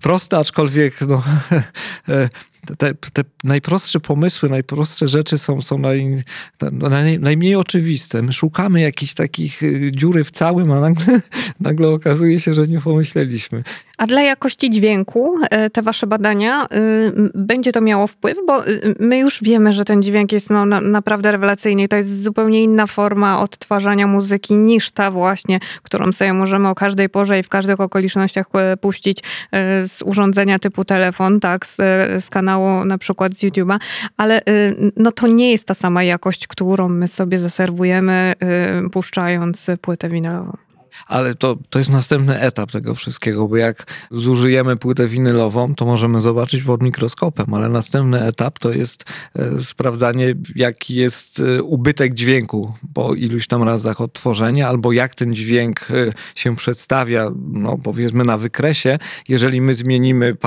proste, 0.02 0.38
aczkolwiek 0.38 1.02
no, 1.02 1.24
te, 2.78 2.94
te, 2.94 3.24
najprostsze 3.44 4.00
pomysły, 4.00 4.50
najprostsze 4.50 5.08
rzeczy 5.08 5.38
są, 5.38 5.62
są 5.62 5.78
naj, 5.78 6.24
naj, 6.72 7.20
najmniej 7.20 7.56
oczywiste. 7.56 8.22
My 8.22 8.34
szukamy 8.34 8.82
jakichś 8.82 9.14
takich 9.14 9.64
y, 9.64 9.92
dziury 9.92 10.24
w 10.24 10.32
całym, 10.32 10.72
a 10.72 10.80
nagle, 10.80 11.22
nagle 11.60 11.90
okazuje 11.90 12.40
się, 12.40 12.54
że 12.54 12.68
nie 12.68 12.80
pomyśleliśmy. 12.80 13.64
A 14.04 14.08
dla 14.08 14.22
jakości 14.22 14.70
dźwięku 14.70 15.36
e, 15.42 15.70
te 15.70 15.82
wasze 15.82 16.08
badania, 16.08 16.66
y, 16.66 16.68
będzie 17.36 17.72
to 17.72 17.82
miało 17.82 18.08
wpływ? 18.08 18.38
Bo 18.48 18.68
y, 18.68 18.96
my 19.00 19.18
już 19.18 19.44
wiemy, 19.44 19.74
że 19.74 19.86
ten 19.86 20.02
dźwięk 20.02 20.32
jest 20.32 20.50
no, 20.50 20.66
naprawdę 20.66 21.32
rewelacyjny 21.32 21.84
i 21.84 21.88
to 21.88 21.96
jest 21.96 22.24
zupełnie 22.24 22.64
inna 22.64 22.88
forma 22.88 23.40
odtwarzania 23.40 24.08
muzyki 24.08 24.54
niż 24.54 24.92
ta 24.92 25.12
właśnie, 25.12 25.60
którą 25.84 26.12
sobie 26.12 26.34
możemy 26.34 26.70
o 26.70 26.76
każdej 26.76 27.10
porze 27.10 27.40
i 27.40 27.44
w 27.44 27.50
każdych 27.50 27.80
okolicznościach 27.80 28.46
e, 28.54 28.78
puścić 28.78 29.20
e, 29.20 29.88
z 29.88 30.02
urządzenia 30.02 30.60
typu 30.60 30.86
telefon, 30.86 31.40
tak, 31.40 31.66
z, 31.66 31.76
z 32.24 32.30
kanału 32.30 32.86
na 32.86 32.98
przykład 32.98 33.34
z 33.34 33.44
YouTube'a, 33.44 33.80
ale 34.18 34.42
no 34.98 35.12
to 35.12 35.28
nie 35.28 35.52
jest 35.52 35.66
ta 35.66 35.74
sama 35.74 36.04
jakość, 36.04 36.48
którą 36.48 36.90
my 36.90 37.08
sobie 37.08 37.40
zaserwujemy 37.40 38.34
puszczając 38.92 39.68
płytę 39.82 40.10
winylową. 40.10 40.63
Ale 41.08 41.36
to, 41.36 41.58
to 41.70 41.80
jest 41.80 41.92
następny 41.92 42.40
etap 42.40 42.72
tego 42.72 42.96
wszystkiego, 42.96 43.48
bo 43.48 43.58
jak 43.58 43.86
zużyjemy 44.12 44.78
płytę 44.78 45.08
winylową, 45.08 45.76
to 45.76 45.86
możemy 45.86 46.22
zobaczyć 46.22 46.64
pod 46.64 46.84
mikroskopem, 46.84 47.54
ale 47.54 47.70
następny 47.70 48.22
etap 48.22 48.60
to 48.60 48.72
jest 48.72 49.06
e, 49.36 49.62
sprawdzanie, 49.62 50.36
jaki 50.56 50.96
jest 50.96 51.40
e, 51.40 51.64
ubytek 51.64 52.14
dźwięku 52.14 52.74
po 52.94 53.14
iluś 53.14 53.48
tam 53.48 53.64
razach 53.64 54.02
odtworzenia, 54.02 54.68
albo 54.68 54.92
jak 54.92 55.16
ten 55.16 55.36
dźwięk 55.36 55.88
e, 55.92 56.14
się 56.36 56.56
przedstawia, 56.56 57.32
no 57.52 57.78
powiedzmy 57.84 58.24
na 58.24 58.38
wykresie, 58.38 59.00
jeżeli 59.30 59.62
my 59.62 59.74
zmienimy 59.74 60.38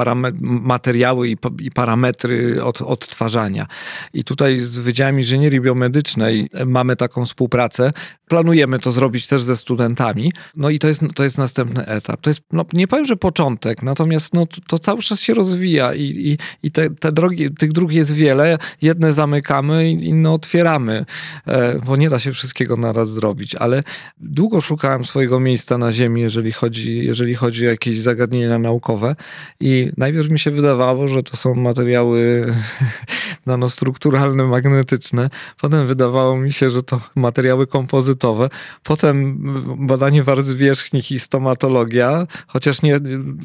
materiały 0.41 1.29
i, 1.29 1.37
i 1.61 1.71
parametry 1.71 2.65
od, 2.65 2.83
odtwarzania. 2.83 3.67
I 4.15 4.25
tutaj 4.25 4.57
z 4.59 4.79
Wydziałem 4.79 5.19
Inżynierii 5.19 5.61
Biomedycznej 5.61 6.51
mamy 6.67 6.97
taką 6.97 7.25
współpracę. 7.25 7.93
Planujemy 8.29 8.79
to 8.79 8.93
zrobić 8.93 9.27
też 9.27 9.43
ze 9.43 9.57
studentami, 9.57 10.33
no 10.57 10.71
i 10.71 10.79
to 10.79 10.89
jest, 10.89 11.03
to 11.15 11.25
jest 11.25 11.39
następny 11.39 11.87
etap. 11.87 12.21
To 12.21 12.31
jest, 12.31 12.41
no, 12.53 12.65
nie 12.73 12.89
powiem, 12.89 13.05
że 13.05 13.17
początek, 13.17 13.83
natomiast 13.83 14.35
no, 14.35 14.47
to, 14.47 14.61
to 14.67 14.79
cały 14.79 15.03
czas 15.03 15.21
się 15.21 15.35
rozwija 15.35 15.95
i, 15.95 16.03
i, 16.03 16.39
i 16.67 16.71
te, 16.71 16.91
te 16.91 17.13
drogi, 17.13 17.55
tych 17.55 17.73
dróg 17.73 17.93
jest 17.93 18.13
wiele. 18.13 18.59
Jedne 18.83 19.13
zamykamy, 19.13 19.91
inne 19.91 20.31
otwieramy, 20.33 21.05
e, 21.47 21.79
bo 21.87 21.97
nie 21.97 22.11
da 22.11 22.19
się 22.19 22.33
wszystkiego 22.33 22.77
naraz 22.77 23.11
zrobić, 23.11 23.55
ale 23.55 23.83
długo 24.19 24.61
szukałem 24.61 25.05
swojego 25.05 25.41
miejsca 25.41 25.79
na 25.79 25.93
ziemi, 25.93 26.21
jeżeli 26.21 26.53
chodzi, 26.53 27.05
jeżeli 27.05 27.35
chodzi 27.35 27.67
o 27.67 27.71
jakieś 27.71 28.01
zagadnienia 28.01 28.59
naukowe 28.59 29.17
i 29.61 29.91
najpierw 29.97 30.31
mi 30.31 30.39
się 30.39 30.51
wydawało, 30.51 31.09
że 31.09 31.23
to 31.23 31.37
są 31.37 31.55
materiały 31.55 32.45
nanostrukturalne, 33.47 34.45
magnetyczne. 34.45 35.31
Potem 35.61 35.87
wydawało 35.87 36.37
mi 36.37 36.53
się, 36.53 36.71
że 36.71 36.83
to 36.83 37.01
materiały 37.17 37.67
kompozytowe. 37.67 38.49
Potem 38.83 39.39
badanie 39.87 40.23
warstw 40.27 40.53
wierzchnich 40.53 41.13
i 41.13 41.19
stomatologia, 41.19 42.27
chociaż 42.47 42.83
nie 42.83 43.01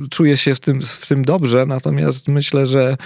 czuję 0.10 0.38
się 0.38 0.56
w 0.56 0.60
tym, 0.60 0.82
w 0.82 1.08
tym 1.08 1.26
dobrze, 1.26 1.66
natomiast 1.66 2.28
myślę, 2.28 2.66
że, 2.66 2.98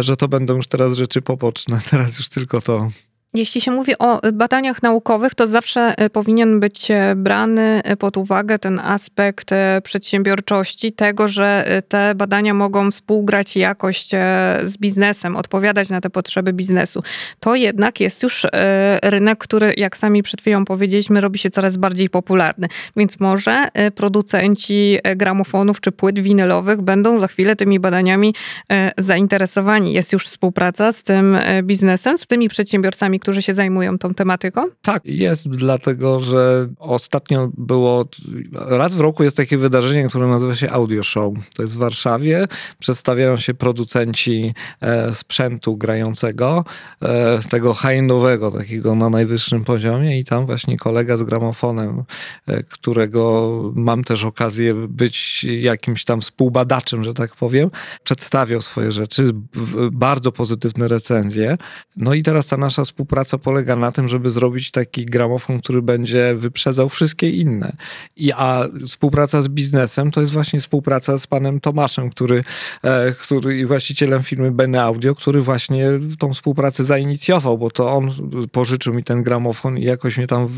że 0.00 0.16
to 0.16 0.28
będą 0.28 0.56
już 0.56 0.66
teraz 0.66 0.96
rzeczy 0.96 1.22
poboczne. 1.22 1.80
Teraz 1.90 2.18
już 2.18 2.28
tylko 2.28 2.60
to. 2.60 2.90
Jeśli 3.34 3.60
się 3.60 3.70
mówi 3.70 3.92
o 3.98 4.20
badaniach 4.32 4.82
naukowych, 4.82 5.34
to 5.34 5.46
zawsze 5.46 5.94
e, 5.98 6.10
powinien 6.10 6.60
być 6.60 6.90
e, 6.90 7.14
brany 7.16 7.82
pod 7.98 8.16
uwagę 8.16 8.58
ten 8.58 8.80
aspekt 8.80 9.50
przedsiębiorczości, 9.82 10.92
tego, 10.92 11.28
że 11.28 11.64
te 11.88 12.14
badania 12.14 12.54
mogą 12.54 12.90
współgrać 12.90 13.56
jakoś 13.56 14.06
z 14.62 14.78
biznesem, 14.78 15.36
odpowiadać 15.36 15.88
na 15.88 16.00
te 16.00 16.10
potrzeby 16.10 16.52
biznesu. 16.52 17.02
To 17.40 17.54
jednak 17.54 18.00
jest 18.00 18.22
już 18.22 18.46
rynek, 19.02 19.38
który, 19.38 19.74
jak 19.76 19.96
sami 19.96 20.22
przed 20.22 20.40
chwilą 20.40 20.64
powiedzieliśmy, 20.64 21.20
robi 21.20 21.38
się 21.38 21.50
coraz 21.50 21.76
bardziej 21.76 22.10
popularny. 22.10 22.68
Więc 22.96 23.20
może 23.20 23.68
producenci 23.94 24.98
gramofonów 25.16 25.80
czy 25.80 25.92
płyt 25.92 26.20
winylowych 26.20 26.82
będą 26.82 27.18
za 27.18 27.28
chwilę 27.28 27.56
tymi 27.56 27.80
badaniami 27.80 28.34
zainteresowani. 28.98 29.92
Jest 29.92 30.12
już 30.12 30.26
współpraca 30.26 30.92
z 30.92 31.02
tym 31.02 31.38
biznesem, 31.62 32.18
z 32.18 32.26
tymi 32.26 32.48
przedsiębiorcami, 32.48 33.17
którzy 33.18 33.42
się 33.42 33.54
zajmują 33.54 33.98
tą 33.98 34.14
tematyką? 34.14 34.64
Tak, 34.82 35.06
jest, 35.06 35.48
dlatego 35.48 36.20
że 36.20 36.68
ostatnio 36.78 37.50
było, 37.56 38.08
raz 38.52 38.94
w 38.94 39.00
roku 39.00 39.24
jest 39.24 39.36
takie 39.36 39.58
wydarzenie, 39.58 40.08
które 40.08 40.26
nazywa 40.26 40.54
się 40.54 40.70
Audio 40.70 41.02
Show. 41.02 41.34
To 41.56 41.62
jest 41.62 41.74
w 41.74 41.78
Warszawie. 41.78 42.48
Przedstawiają 42.78 43.36
się 43.36 43.54
producenci 43.54 44.54
e, 44.80 45.14
sprzętu 45.14 45.76
grającego, 45.76 46.64
e, 47.02 47.38
tego 47.50 47.74
high-endowego, 47.74 48.50
takiego 48.50 48.94
na 48.94 49.10
najwyższym 49.10 49.64
poziomie 49.64 50.18
i 50.18 50.24
tam 50.24 50.46
właśnie 50.46 50.76
kolega 50.76 51.16
z 51.16 51.22
gramofonem, 51.22 52.04
e, 52.46 52.62
którego 52.62 53.52
mam 53.74 54.04
też 54.04 54.24
okazję 54.24 54.74
być 54.74 55.44
jakimś 55.44 56.04
tam 56.04 56.20
współbadaczem, 56.20 57.04
że 57.04 57.14
tak 57.14 57.36
powiem, 57.36 57.70
przedstawiał 58.04 58.60
swoje 58.60 58.92
rzeczy, 58.92 59.30
bardzo 59.92 60.32
pozytywne 60.32 60.88
recenzje. 60.88 61.56
No 61.96 62.14
i 62.14 62.22
teraz 62.22 62.46
ta 62.46 62.56
nasza 62.56 62.84
współpraca 62.84 63.07
współpraca 63.08 63.38
polega 63.38 63.76
na 63.76 63.92
tym, 63.92 64.08
żeby 64.08 64.30
zrobić 64.30 64.70
taki 64.70 65.06
gramofon, 65.06 65.58
który 65.60 65.82
będzie 65.82 66.34
wyprzedzał 66.34 66.88
wszystkie 66.88 67.30
inne. 67.30 67.76
I, 68.16 68.32
a 68.32 68.64
współpraca 68.86 69.42
z 69.42 69.48
biznesem 69.48 70.10
to 70.10 70.20
jest 70.20 70.32
właśnie 70.32 70.60
współpraca 70.60 71.18
z 71.18 71.26
panem 71.26 71.60
Tomaszem, 71.60 72.10
który, 72.10 72.44
e, 72.82 73.12
który 73.12 73.66
właścicielem 73.66 74.22
firmy 74.22 74.50
Bene 74.50 74.82
Audio, 74.82 75.14
który 75.14 75.40
właśnie 75.40 75.86
tą 76.18 76.34
współpracę 76.34 76.84
zainicjował, 76.84 77.58
bo 77.58 77.70
to 77.70 77.90
on 77.92 78.10
pożyczył 78.52 78.94
mi 78.94 79.04
ten 79.04 79.22
gramofon 79.22 79.78
i 79.78 79.84
jakoś 79.84 80.16
mnie 80.16 80.26
tam 80.26 80.48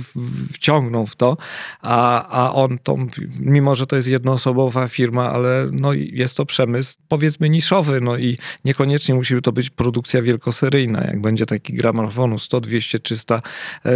wciągnął 0.53 1.07
w 1.07 1.17
to, 1.17 1.37
a, 1.83 2.29
a 2.29 2.53
on 2.53 2.79
tą, 2.79 3.07
mimo 3.41 3.75
że 3.75 3.87
to 3.87 3.97
jest 3.97 4.09
jednoosobowa 4.09 4.89
firma, 4.89 5.33
ale 5.33 5.67
no 5.73 5.93
jest 5.93 6.37
to 6.37 6.47
przemysł 6.47 6.95
powiedzmy 7.09 7.49
niszowy, 7.49 8.01
no 8.01 8.17
i 8.17 8.39
niekoniecznie 8.65 9.15
musi 9.15 9.43
to 9.43 9.53
być 9.53 9.71
produkcja 9.71 10.23
wielkoseryjna. 10.23 11.05
Jak 11.05 11.21
będzie 11.21 11.47
taki 11.47 11.73
gramofonu 11.73 12.40
100, 12.41 12.61
200, 12.61 13.01
300 13.01 13.43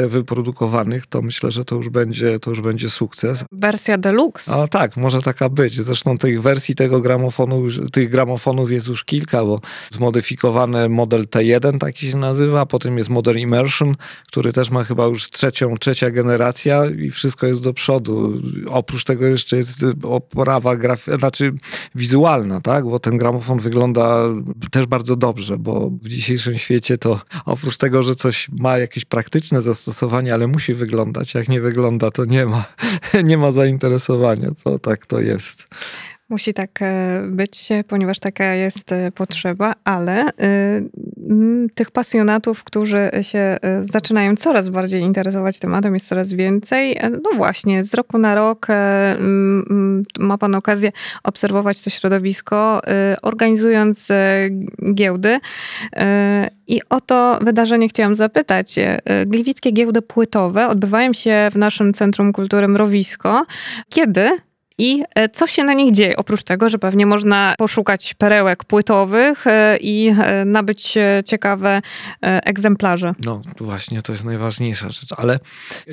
wyprodukowanych, 0.09 1.07
to 1.07 1.23
myślę, 1.23 1.51
że 1.51 1.65
to 1.65 1.77
już 1.77 1.89
będzie, 1.89 2.41
to 2.41 2.51
już 2.51 2.61
będzie 2.61 2.91
sukces. 2.91 3.45
Wersja 3.53 3.99
deluxe. 3.99 4.55
A 4.55 4.69
tak, 4.69 4.97
może 4.97 5.23
taka 5.23 5.49
być. 5.49 5.75
Zresztą 5.75 6.19
tych 6.19 6.43
wersji 6.43 6.75
tego 6.75 7.01
gramofonu, 7.01 7.63
tych 7.93 8.11
gramofonów 8.11 8.71
jest 8.71 8.87
już 8.87 9.05
kilka, 9.05 9.45
bo 9.45 9.61
zmodyfikowany 9.93 10.89
model 10.89 11.25
T1 11.25 11.79
taki 11.79 12.11
się 12.11 12.17
nazywa, 12.17 12.67
potem 12.67 12.99
jest 12.99 13.11
model 13.11 13.39
Immersion, 13.39 13.95
który 14.27 14.53
też 14.53 14.71
ma 14.71 14.85
chyba 14.85 15.07
już 15.07 15.31
trzecią, 15.31 15.77
trzecia 15.77 16.11
generacja 16.11 16.87
i 16.87 17.11
wszystko 17.11 17.47
jest 17.47 17.63
do 17.63 17.73
przodu. 17.73 18.33
Oprócz 18.69 19.05
tego 19.05 19.27
jeszcze 19.27 19.57
jest 19.57 19.85
oprawa 20.03 20.77
graf- 20.77 21.19
znaczy 21.19 21.53
wizualna, 21.95 22.61
tak? 22.61 22.85
Bo 22.85 22.99
ten 22.99 23.19
gramofon 23.19 23.59
wygląda 23.59 24.19
też 24.71 24.87
bardzo 24.87 25.17
dobrze, 25.17 25.59
bo 25.59 25.91
w 26.03 26.09
dzisiejszym 26.09 26.59
świecie 26.59 26.99
to 26.99 27.21
oprócz 27.45 27.77
tego, 27.77 28.03
że 28.03 28.15
coś 28.15 28.34
ma 28.53 28.79
jakieś 28.79 29.05
praktyczne 29.05 29.63
zastosowanie, 29.63 30.35
ale 30.35 30.47
musi 30.47 30.75
wyglądać. 30.75 31.35
Jak 31.35 31.49
nie 31.49 31.61
wygląda, 31.61 32.11
to 32.11 32.25
nie 32.25 32.47
ma, 32.47 32.65
nie 33.25 33.39
ma 33.39 33.53
zainteresowania. 33.53 34.51
To 34.65 34.79
tak 34.79 35.07
to 35.07 35.21
jest. 35.21 35.69
Musi 36.29 36.55
tak 36.55 36.83
e, 36.83 37.23
być, 37.31 37.69
ponieważ 37.89 38.19
taka 38.19 38.55
jest 38.55 38.93
e, 38.93 39.13
potrzeba, 39.13 39.73
ale 39.85 40.23
e, 40.23 40.31
tych 41.75 41.91
pasjonatów, 41.91 42.65
którzy 42.65 43.11
się 43.23 43.57
zaczynają 43.81 44.37
coraz 44.37 44.69
bardziej 44.69 45.03
interesować 45.03 45.59
tematem, 45.59 45.95
jest 45.95 46.09
coraz 46.09 46.33
więcej. 46.33 46.99
No 47.13 47.31
właśnie, 47.37 47.85
z 47.85 47.95
roku 47.95 48.19
na 48.19 48.35
rok 48.35 48.67
ma 50.19 50.39
Pan 50.39 50.55
okazję 50.55 50.93
obserwować 51.23 51.81
to 51.81 51.91
środowisko, 51.91 52.81
organizując 53.23 54.09
giełdy. 54.95 55.39
I 56.67 56.81
o 56.91 57.01
to 57.01 57.39
wydarzenie 57.43 57.89
chciałam 57.89 58.17
zapytać. 58.17 58.75
Gliwickie 59.27 59.73
giełdy 59.73 60.03
płytowe 60.03 60.69
odbywają 60.69 61.13
się 61.13 61.49
w 61.53 61.57
naszym 61.57 61.95
Centrum 61.95 62.33
Kultury 62.33 62.69
Mrowisko. 62.69 63.47
Kiedy 63.89 64.31
i 64.79 65.03
e, 65.15 65.29
co 65.29 65.47
się 65.47 65.65
na 65.65 65.75
nich 65.75 65.93
dzieje? 65.93 66.17
Oprócz 66.17 66.43
tego, 66.43 66.69
że 66.69 66.79
pewnie 66.79 67.07
można 67.07 67.55
poszukać 67.59 68.15
perełek 68.15 68.65
płytowych 68.65 69.47
e, 69.47 69.77
i 69.81 70.09
e, 70.09 70.45
nabyć 70.45 70.95
ciekawe 71.25 71.83
egzemplarze. 72.21 73.15
No 73.25 73.43
właśnie, 73.61 74.03
to 74.03 74.13
jest 74.13 74.25
najważniejsza 74.25 74.91
rzecz. 74.91 75.09
Ale 75.17 75.41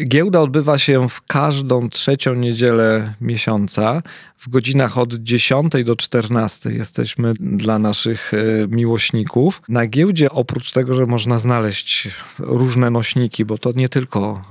giełda 0.08 0.41
odbywa 0.41 0.78
się 0.78 1.10
w 1.10 1.22
każdą 1.22 1.89
trzecią 1.89 2.36
niedzielę 2.36 3.13
miesiąca 3.22 4.02
w 4.38 4.50
godzinach 4.50 4.98
od 4.98 5.13
10 5.13 5.74
do 5.86 5.96
14 5.96 6.72
jesteśmy 6.72 7.34
dla 7.39 7.80
naszych 7.80 8.32
miłośników. 8.70 9.62
Na 9.70 9.86
giełdzie 9.86 10.32
oprócz 10.32 10.72
tego, 10.72 10.96
że 10.96 11.06
można 11.06 11.38
znaleźć 11.38 12.10
różne 12.39 12.89
nośniki, 12.89 13.46
bo 13.46 13.58
to 13.58 13.72
nie 13.76 13.89
tylko 13.89 14.41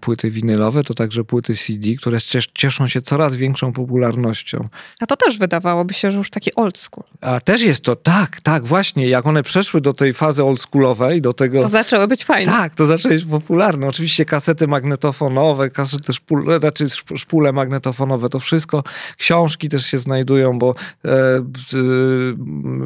płyty 0.00 0.30
winylowe, 0.30 0.82
to 0.82 0.94
także 0.94 1.24
płyty 1.24 1.54
CD, 1.54 1.94
które 1.98 2.18
cieszą 2.54 2.88
się 2.88 3.02
coraz 3.02 3.34
większą 3.34 3.72
popularnością. 3.76 4.68
A 5.00 5.06
to 5.06 5.16
też 5.16 5.38
wydawałoby 5.38 5.94
się, 5.94 6.10
że 6.10 6.18
już 6.18 6.30
taki 6.30 6.54
old 6.54 6.78
school. 6.78 7.04
A 7.20 7.40
też 7.40 7.62
jest 7.62 7.80
to, 7.80 7.96
tak, 7.96 8.40
tak, 8.40 8.64
właśnie. 8.64 9.08
Jak 9.08 9.26
one 9.26 9.42
przeszły 9.42 9.80
do 9.80 9.92
tej 9.92 10.14
fazy 10.14 10.44
oldschoolowej, 10.44 11.20
do 11.20 11.32
tego... 11.32 11.62
To 11.62 11.68
zaczęły 11.68 12.06
być 12.06 12.24
fajne. 12.24 12.52
Tak, 12.52 12.74
to 12.74 12.86
zaczęły 12.86 13.14
być 13.14 13.24
popularne. 13.24 13.86
Oczywiście 13.86 14.24
kasety 14.24 14.66
magnetofonowe, 14.66 15.70
kasety 15.70 16.12
szpule, 16.12 16.58
znaczy 16.58 16.84
szpule 17.16 17.52
magnetofonowe, 17.52 18.28
to 18.28 18.38
wszystko. 18.40 18.82
Książki 19.16 19.68
też 19.68 19.86
się 19.86 19.98
znajdują, 19.98 20.58
bo 20.58 20.74
e, 21.04 21.10
e, 21.10 21.42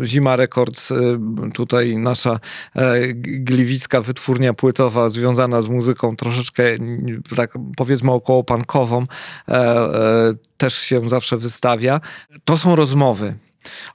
Zima 0.04 0.36
Records, 0.36 0.92
e, 0.92 0.96
tutaj 1.54 1.96
nasza 1.96 2.40
e, 2.76 3.12
gliwicka 3.14 4.00
wytwórnia 4.00 4.54
płytowa 4.54 5.08
związana 5.08 5.62
z 5.62 5.68
muzyką 5.68 6.16
troszeczkę 6.16 6.64
tak 7.36 7.50
powiedzmy 7.76 8.12
około 8.12 8.44
pankową, 8.44 9.06
e, 9.48 9.54
e, 9.54 10.49
też 10.60 10.74
się 10.74 11.08
zawsze 11.08 11.36
wystawia. 11.36 12.00
To 12.44 12.58
są 12.58 12.76
rozmowy. 12.76 13.34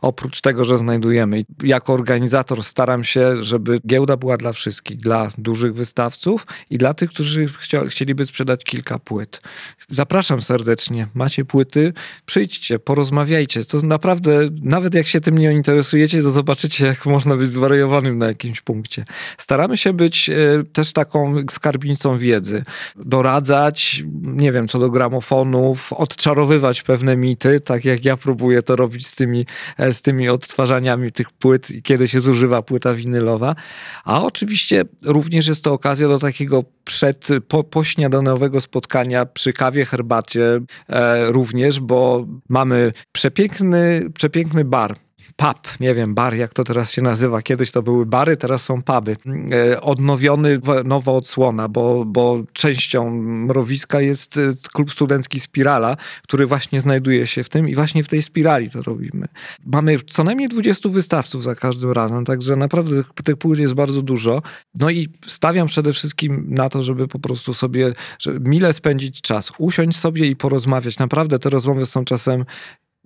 Oprócz 0.02 0.42
tego, 0.42 0.66
że 0.66 0.78
znajdujemy, 0.78 1.42
jako 1.64 1.94
organizator 1.94 2.64
staram 2.64 3.04
się, 3.04 3.44
żeby 3.44 3.80
giełda 3.88 4.18
była 4.18 4.38
dla 4.38 4.54
wszystkich, 4.54 4.98
dla 4.98 5.32
dużych 5.38 5.74
wystawców 5.74 6.48
i 6.70 6.78
dla 6.78 6.94
tych, 6.94 7.10
którzy 7.10 7.48
chcieliby 7.88 8.26
sprzedać 8.26 8.64
kilka 8.64 9.00
płyt. 9.00 9.42
Zapraszam 9.90 10.42
serdecznie. 10.42 11.08
Macie 11.14 11.46
płyty, 11.46 11.94
przyjdźcie, 12.26 12.80
porozmawiajcie. 12.80 13.66
To 13.66 13.82
naprawdę, 13.82 14.40
nawet 14.64 14.94
jak 14.94 15.08
się 15.08 15.22
tym 15.22 15.38
nie 15.38 15.54
interesujecie, 15.54 16.24
to 16.24 16.32
zobaczycie, 16.32 16.86
jak 16.86 17.06
można 17.06 17.38
być 17.38 17.50
zwariowanym 17.50 18.18
na 18.18 18.28
jakimś 18.28 18.62
punkcie. 18.62 19.06
Staramy 19.38 19.78
się 19.78 19.94
być 19.94 20.30
e, 20.30 20.34
też 20.74 20.94
taką 20.94 21.36
skarbnicą 21.52 22.18
wiedzy. 22.18 22.64
Doradzać, 22.96 24.04
nie 24.24 24.52
wiem, 24.52 24.68
co 24.68 24.80
do 24.80 24.90
gramofonów, 24.90 25.94
odczarowywać 25.94 26.84
pewne 26.84 27.18
mity, 27.18 27.60
tak 27.60 27.86
jak 27.86 28.06
ja 28.06 28.18
próbuję 28.18 28.62
to 28.62 28.76
robić 28.76 29.08
z 29.08 29.16
tymi 29.16 29.46
z 29.92 30.02
tymi 30.02 30.30
odtwarzaniami 30.30 31.12
tych 31.12 31.32
płyt, 31.32 31.68
kiedy 31.84 32.08
się 32.08 32.22
zużywa 32.22 32.62
płyta 32.62 32.94
winylowa. 32.94 33.56
A 34.04 34.24
oczywiście 34.24 34.84
również 35.06 35.48
jest 35.48 35.64
to 35.64 35.74
okazja 35.74 36.08
do 36.08 36.20
takiego 36.20 36.64
przed, 36.84 37.28
po, 37.48 37.64
pośniadanowego 37.64 38.62
spotkania 38.62 39.26
przy 39.26 39.54
kawie, 39.54 39.86
herbacie 39.86 40.62
e, 40.90 41.32
również, 41.32 41.80
bo 41.80 42.28
mamy 42.50 42.92
przepiękny, 43.12 44.10
przepiękny 44.14 44.66
bar 44.66 44.96
pub, 45.36 45.80
nie 45.80 45.94
wiem, 45.94 46.16
bar, 46.16 46.36
jak 46.36 46.54
to 46.54 46.64
teraz 46.64 46.92
się 46.92 47.02
nazywa. 47.02 47.42
Kiedyś 47.42 47.72
to 47.72 47.82
były 47.82 48.06
bary, 48.06 48.38
teraz 48.38 48.62
są 48.62 48.82
puby. 48.82 49.18
E, 49.52 49.82
odnowiony, 49.82 50.62
nowa 50.86 51.12
odsłona, 51.12 51.68
bo, 51.68 52.06
bo 52.06 52.44
częścią 52.54 53.10
mrowiska 53.20 54.02
jest 54.02 54.38
e, 54.38 54.54
klub 54.74 54.92
studencki 54.92 55.40
Spirala, 55.40 55.96
który 56.24 56.46
właśnie 56.46 56.82
znajduje 56.82 57.28
się 57.28 57.44
w 57.44 57.50
tym 57.50 57.70
i 57.70 57.76
właśnie 57.76 58.04
w 58.04 58.08
tej 58.08 58.22
spirali 58.22 58.70
to 58.70 58.82
robimy. 58.82 59.28
Mamy 59.66 60.00
co 60.00 60.24
najmniej 60.24 60.50
20 60.50 60.90
wystawców 60.90 61.44
za 61.44 61.56
każdym 61.56 61.92
razem, 61.92 62.26
także 62.26 62.56
naprawdę 62.56 63.04
tych 63.24 63.38
płyt 63.38 63.60
jest 63.60 63.74
bardzo 63.74 64.02
dużo. 64.02 64.42
No 64.76 64.90
i 64.90 65.10
stawiam 65.28 65.68
przede 65.68 65.94
wszystkim 65.94 66.46
na 66.50 66.70
to, 66.70 66.84
żeby 66.84 67.08
po 67.08 67.20
prostu 67.20 67.54
sobie 67.54 67.94
żeby 68.20 68.50
mile 68.50 68.74
spędzić 68.74 69.22
czas, 69.22 69.52
usiąść 69.58 69.98
sobie 69.98 70.28
i 70.28 70.36
porozmawiać. 70.36 71.00
Naprawdę 71.00 71.40
te 71.40 71.50
rozmowy 71.50 71.86
są 71.86 72.06
czasem 72.06 72.46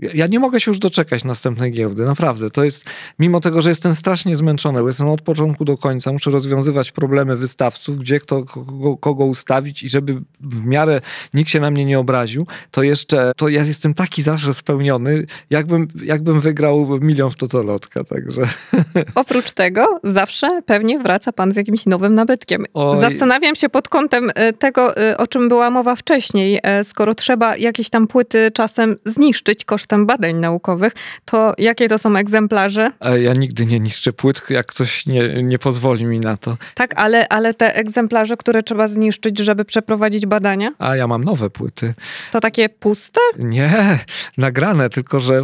ja 0.02 0.28
nie 0.28 0.40
mogę 0.40 0.60
się 0.60 0.72
już 0.72 0.80
doczekać 0.80 1.24
następnej 1.24 1.72
giełdy, 1.72 2.06
naprawdę. 2.06 2.50
To 2.50 2.64
jest, 2.64 2.86
mimo 3.20 3.40
tego, 3.40 3.62
że 3.62 3.70
jestem 3.70 3.96
strasznie 3.96 4.36
zmęczony, 4.36 4.82
bo 4.82 4.88
jestem 4.88 5.08
od 5.08 5.22
początku 5.22 5.66
do 5.66 5.78
końca, 5.78 6.12
muszę 6.12 6.32
rozwiązywać 6.32 6.92
problemy 6.92 7.36
wystawców, 7.36 7.98
gdzie 7.98 8.20
kto, 8.20 8.44
kogo, 8.44 8.98
kogo 8.98 9.26
ustawić 9.26 9.84
i 9.84 9.90
żeby 9.90 10.22
w 10.42 10.66
miarę 10.66 11.02
nikt 11.34 11.50
się 11.50 11.60
na 11.60 11.72
mnie 11.72 11.86
nie 11.86 12.00
obraził, 12.00 12.48
to 12.72 12.84
jeszcze, 12.84 13.32
to 13.38 13.50
ja 13.50 13.64
jestem 13.64 13.94
taki 13.94 14.22
zawsze 14.22 14.54
spełniony, 14.54 15.26
jakbym, 15.50 15.88
jakbym 16.04 16.40
wygrał 16.40 17.00
milion 17.02 17.30
w 17.30 17.36
totolotka, 17.36 18.04
także. 18.04 18.42
Oprócz 19.16 19.52
tego 19.52 20.00
zawsze 20.04 20.62
pewnie 20.66 21.00
wraca 21.00 21.32
pan 21.32 21.54
z 21.54 21.56
jakimś 21.56 21.86
nowym 21.86 22.16
nabytkiem. 22.16 22.66
Oj. 22.74 23.02
Zastanawiam 23.02 23.56
się 23.56 23.70
pod 23.70 23.88
kątem 23.88 24.32
e, 24.36 24.54
tego, 24.54 24.98
e, 24.98 25.18
o 25.18 25.28
czym 25.28 25.50
była 25.50 25.70
mowa 25.70 25.96
wcześniej, 25.96 26.60
e, 26.64 26.84
skoro 26.84 27.16
trzeba 27.16 27.58
jakieś 27.58 27.90
tam 27.90 28.08
płyty 28.08 28.52
czasem 28.54 28.96
zniszczyć 29.06 29.66
koszt 29.66 29.89
kosztem 29.90 30.06
badań 30.06 30.36
naukowych, 30.36 30.94
to 31.26 31.54
jakie 31.58 31.90
to 31.90 31.98
są 31.98 32.16
egzemplarze? 32.16 32.92
Ja 33.22 33.34
nigdy 33.34 33.66
nie 33.66 33.80
niszczę 33.80 34.14
płyt, 34.14 34.42
jak 34.50 34.66
ktoś 34.66 35.06
nie, 35.06 35.44
nie 35.44 35.60
pozwoli 35.60 36.06
mi 36.06 36.20
na 36.20 36.38
to. 36.38 36.58
Tak, 36.76 36.94
ale, 37.00 37.28
ale 37.30 37.54
te 37.54 37.76
egzemplarze, 37.76 38.38
które 38.38 38.64
trzeba 38.64 38.88
zniszczyć, 38.88 39.40
żeby 39.40 39.66
przeprowadzić 39.66 40.26
badania? 40.26 40.72
A 40.80 40.96
ja 40.96 41.08
mam 41.08 41.24
nowe 41.24 41.50
płyty. 41.50 41.94
To 42.32 42.40
takie 42.40 42.70
puste? 42.70 43.20
Nie, 43.40 44.00
nagrane, 44.38 44.90
tylko 44.90 45.20
że 45.20 45.42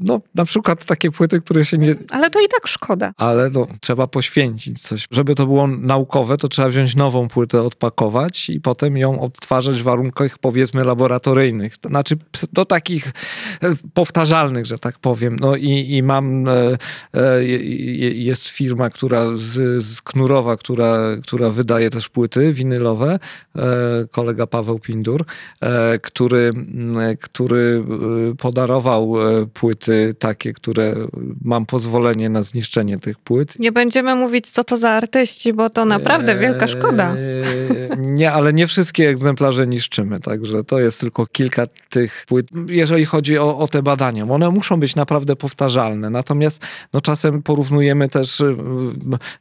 no, 0.00 0.20
na 0.34 0.44
przykład 0.44 0.84
takie 0.84 1.10
płyty, 1.10 1.40
które 1.40 1.64
się 1.64 1.78
nie... 1.78 1.94
Ale 2.10 2.30
to 2.30 2.40
i 2.40 2.48
tak 2.48 2.66
szkoda. 2.66 3.12
Ale 3.16 3.50
no, 3.50 3.66
trzeba 3.80 4.06
poświęcić 4.06 4.82
coś. 4.82 5.06
Żeby 5.10 5.34
to 5.34 5.46
było 5.46 5.66
naukowe, 5.66 6.36
to 6.36 6.48
trzeba 6.48 6.68
wziąć 6.68 6.96
nową 6.96 7.28
płytę, 7.28 7.62
odpakować 7.62 8.50
i 8.50 8.60
potem 8.60 8.96
ją 8.96 9.20
odtwarzać 9.20 9.76
w 9.76 9.82
warunkach 9.82 10.38
powiedzmy 10.38 10.84
laboratoryjnych. 10.84 11.78
To 11.78 11.88
znaczy 11.88 12.16
do 12.52 12.64
takich 12.64 13.12
powtarzalnych, 13.94 14.66
że 14.66 14.78
tak 14.78 14.98
powiem. 14.98 15.36
No 15.40 15.56
i, 15.56 15.86
i 15.90 16.02
mam, 16.02 16.44
jest 18.14 18.48
firma, 18.48 18.90
która 18.90 19.26
z, 19.34 19.82
z 19.84 20.02
Knurowa, 20.02 20.56
która, 20.56 20.98
która 21.22 21.50
wydaje 21.50 21.90
też 21.90 22.08
płyty 22.08 22.52
winylowe, 22.52 23.18
kolega 24.10 24.46
Paweł 24.46 24.78
Pindur, 24.78 25.24
który, 26.02 26.50
który 27.20 27.84
podarował 28.38 29.14
płyty 29.54 30.14
takie, 30.18 30.52
które 30.52 30.94
mam 31.44 31.66
pozwolenie 31.66 32.28
na 32.28 32.42
zniszczenie 32.42 32.98
tych 32.98 33.18
płyt. 33.18 33.58
Nie 33.58 33.72
będziemy 33.72 34.14
mówić, 34.14 34.50
co 34.50 34.64
to 34.64 34.76
za 34.76 34.90
artyści, 34.90 35.52
bo 35.52 35.70
to 35.70 35.84
naprawdę 35.84 36.38
wielka 36.38 36.66
szkoda. 36.66 37.16
Nie, 38.06 38.32
ale 38.32 38.52
nie 38.52 38.66
wszystkie 38.66 39.08
egzemplarze 39.08 39.66
niszczymy, 39.66 40.20
także 40.20 40.64
to 40.64 40.78
jest 40.78 41.00
tylko 41.00 41.26
kilka 41.26 41.66
tych 41.90 42.24
płyt. 42.28 42.46
Jeżeli 42.68 43.04
chodzi 43.04 43.38
o, 43.38 43.55
o 43.58 43.68
te 43.68 43.82
badania, 43.82 44.24
one 44.24 44.50
muszą 44.50 44.80
być 44.80 44.96
naprawdę 44.96 45.36
powtarzalne. 45.36 46.10
Natomiast 46.10 46.62
no, 46.92 47.00
czasem 47.00 47.42
porównujemy 47.42 48.08
też, 48.08 48.40
e, 48.40 48.56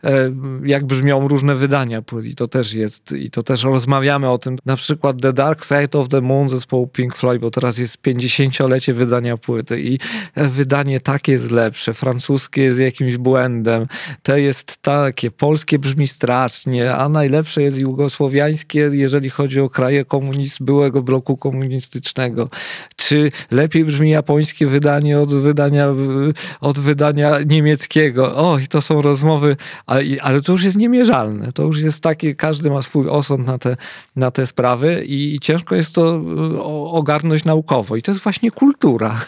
e, 0.04 0.32
jak 0.65 0.86
brzmią 0.86 1.28
różne 1.28 1.56
wydania 1.56 2.01
płyt 2.01 2.25
i 2.25 2.36
to 2.36 2.47
też 2.47 2.73
jest, 2.73 3.12
i 3.12 3.30
to 3.30 3.43
też 3.43 3.63
rozmawiamy 3.63 4.30
o 4.30 4.38
tym. 4.38 4.58
Na 4.65 4.75
przykład 4.75 5.21
The 5.21 5.34
Dark 5.34 5.65
Side 5.65 5.99
of 5.99 6.10
the 6.10 6.21
Moon 6.21 6.49
zespołu 6.49 6.88
Pink 6.88 7.17
Floyd, 7.17 7.41
bo 7.41 7.51
teraz 7.51 7.78
jest 7.78 7.97
50-lecie 8.01 8.93
wydania 8.93 9.38
płyty 9.38 9.82
i 9.82 9.99
wydanie 10.36 10.99
takie 10.99 11.32
jest 11.32 11.51
lepsze, 11.51 11.93
francuskie 11.93 12.62
jest 12.62 12.80
jakimś 12.80 13.17
błędem, 13.17 13.88
to 14.23 14.38
jest 14.38 14.78
takie, 14.78 15.32
polskie 15.32 15.80
brzmi 15.80 16.08
strasznie, 16.08 16.95
a 16.95 17.10
najlepsze 17.10 17.62
jest 17.62 17.82
jugosłowiańskie, 17.82 18.89
jeżeli 18.93 19.30
chodzi 19.30 19.60
o 19.60 19.69
kraje 19.69 20.06
komunist, 20.06 20.63
byłego 20.63 21.04
bloku 21.04 21.38
komunistycznego. 21.38 22.49
Czy 22.95 23.32
lepiej 23.51 23.86
brzmi 23.86 24.05
japońskie 24.10 24.68
wydanie 24.68 25.20
od 25.20 25.34
wydania, 25.34 25.88
od 26.62 26.80
wydania 26.80 27.39
niemieckiego? 27.46 28.52
Oj, 28.52 28.68
to 28.68 28.82
są 28.82 29.02
rozmowy, 29.02 29.56
ale, 29.86 30.04
ale 30.22 30.41
to 30.41 30.52
już 30.52 30.63
jest 30.63 30.78
niemierzalne. 30.78 31.52
To 31.52 31.63
już 31.63 31.82
jest 31.82 32.04
takie, 32.04 32.36
każdy 32.36 32.70
ma 32.70 32.82
swój 32.82 33.10
osąd 33.10 33.48
na 33.48 33.58
te, 33.58 33.78
na 34.15 34.32
te 34.32 34.48
sprawy 34.48 35.04
i, 35.06 35.36
i 35.36 35.39
ciężko 35.39 35.76
jest 35.76 35.96
to 35.96 36.22
ogarnąć 36.91 37.46
naukowo. 37.46 37.96
I 37.96 38.02
to 38.02 38.12
jest 38.12 38.24
właśnie 38.24 38.52
kultura. 38.52 39.20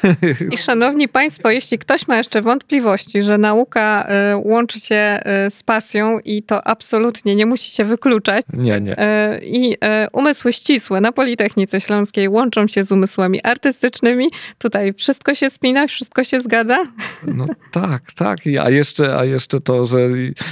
I 0.51 0.57
szanowni 0.57 1.07
Państwo, 1.07 1.49
jeśli 1.49 1.77
ktoś 1.77 2.07
ma 2.07 2.17
jeszcze 2.17 2.41
wątpliwości, 2.41 3.23
że 3.23 3.37
nauka 3.37 4.07
y, 4.33 4.37
łączy 4.37 4.79
się 4.79 5.19
y, 5.47 5.49
z 5.51 5.63
pasją 5.63 6.19
i 6.25 6.43
to 6.43 6.67
absolutnie 6.67 7.35
nie 7.35 7.45
musi 7.45 7.71
się 7.71 7.83
wykluczać. 7.85 8.45
Nie, 8.53 8.81
nie. 8.81 8.93
Y, 8.93 9.41
I 9.43 9.77
umysły 10.13 10.53
ścisłe 10.53 11.01
na 11.01 11.11
Politechnice 11.11 11.81
Śląskiej 11.81 12.29
łączą 12.29 12.67
się 12.67 12.83
z 12.83 12.91
umysłami 12.91 13.43
artystycznymi. 13.43 14.27
Tutaj 14.67 14.93
wszystko 14.93 15.35
się 15.35 15.49
spina, 15.49 15.87
wszystko 15.87 16.23
się 16.23 16.41
zgadza? 16.41 16.83
No 17.27 17.45
tak, 17.71 18.13
tak. 18.13 18.39
A 18.61 18.69
jeszcze, 18.69 19.17
a 19.17 19.25
jeszcze 19.25 19.59
to, 19.59 19.85
że 19.85 19.97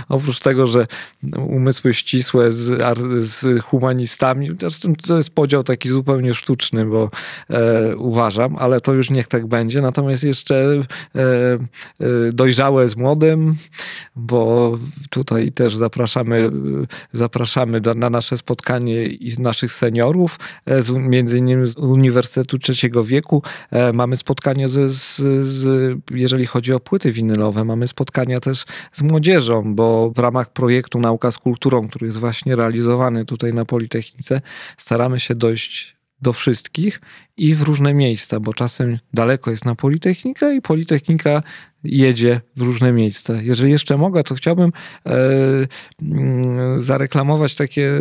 oprócz 0.10 0.40
tego, 0.40 0.68
że 0.68 0.86
umysły 1.38 1.94
ścisłe 1.94 2.52
z, 2.52 2.82
z 3.28 3.64
humanistami, 3.64 4.50
to 5.08 5.18
jest 5.18 5.30
podział 5.30 5.64
taki 5.64 5.90
zupełnie 5.90 6.34
sztuczny, 6.34 6.86
bo 6.86 7.10
e, 7.50 7.96
uważam, 7.98 8.56
ale 8.60 8.82
to 8.82 8.94
już 8.94 9.10
niech 9.10 9.28
tak 9.28 9.48
będzie. 9.48 9.82
Natomiast 9.82 10.24
jeszcze 10.24 10.56
e, 10.56 11.20
e, 11.20 11.60
dojrzałe 12.34 12.88
z 12.88 12.96
młodym, 12.96 13.56
bo 14.16 14.74
tutaj 15.10 15.52
też 15.52 15.76
zapraszamy, 15.76 16.52
zapraszamy 17.14 17.82
na 17.96 18.10
nasze 18.10 18.38
spotkanie 18.38 19.06
i 19.06 19.32
z 19.32 19.40
naszych 19.40 19.74
seniorów, 19.74 20.40
e, 20.66 20.82
z, 20.82 20.92
między 20.92 21.38
innymi 21.38 21.68
z 21.68 21.78
Uniwersytetu 21.78 22.60
Trzeciego 22.60 23.04
Wieku. 23.04 23.44
E, 23.72 23.94
mamy 24.06 24.18
spotkania 24.18 24.68
z, 24.68 24.92
z, 24.92 25.16
z, 25.46 25.98
jeżeli 26.12 26.46
chodzi 26.46 26.74
o 26.74 26.80
płyty 26.80 27.12
winylowe, 27.12 27.64
mamy 27.64 27.88
spotkania 27.88 28.40
też 28.40 28.66
z 28.92 29.02
młodzieżą, 29.02 29.76
bo 29.76 30.12
w 30.16 30.20
ramach 30.20 30.54
projektu 30.54 31.00
Nauka 31.00 31.32
z 31.32 31.38
Kulturą, 31.38 31.88
który 31.88 32.06
jest 32.06 32.18
właśnie 32.18 32.56
realizowany 32.56 33.26
tutaj 33.26 33.54
na 33.54 33.66
Politechnice, 33.66 34.42
staramy 34.78 35.20
się 35.20 35.36
dojść 35.36 35.96
do 36.22 36.34
wszystkich 36.34 37.02
i 37.38 37.56
w 37.56 37.62
różne 37.62 37.94
miejsca, 37.94 38.40
bo 38.40 38.54
czasem 38.54 39.00
daleko 39.14 39.52
jest 39.52 39.66
na 39.66 39.76
Politechnikę 39.76 40.56
i 40.56 40.62
Politechnika 40.62 41.44
jedzie 41.86 42.42
w 42.56 42.62
różne 42.62 42.94
miejsca. 42.94 43.42
Jeżeli 43.42 43.72
jeszcze 43.72 43.98
mogę, 43.98 44.24
to 44.24 44.36
chciałbym 44.36 44.72
e, 45.06 45.12
mm, 46.02 46.82
zareklamować 46.82 47.56
takie, 47.56 48.00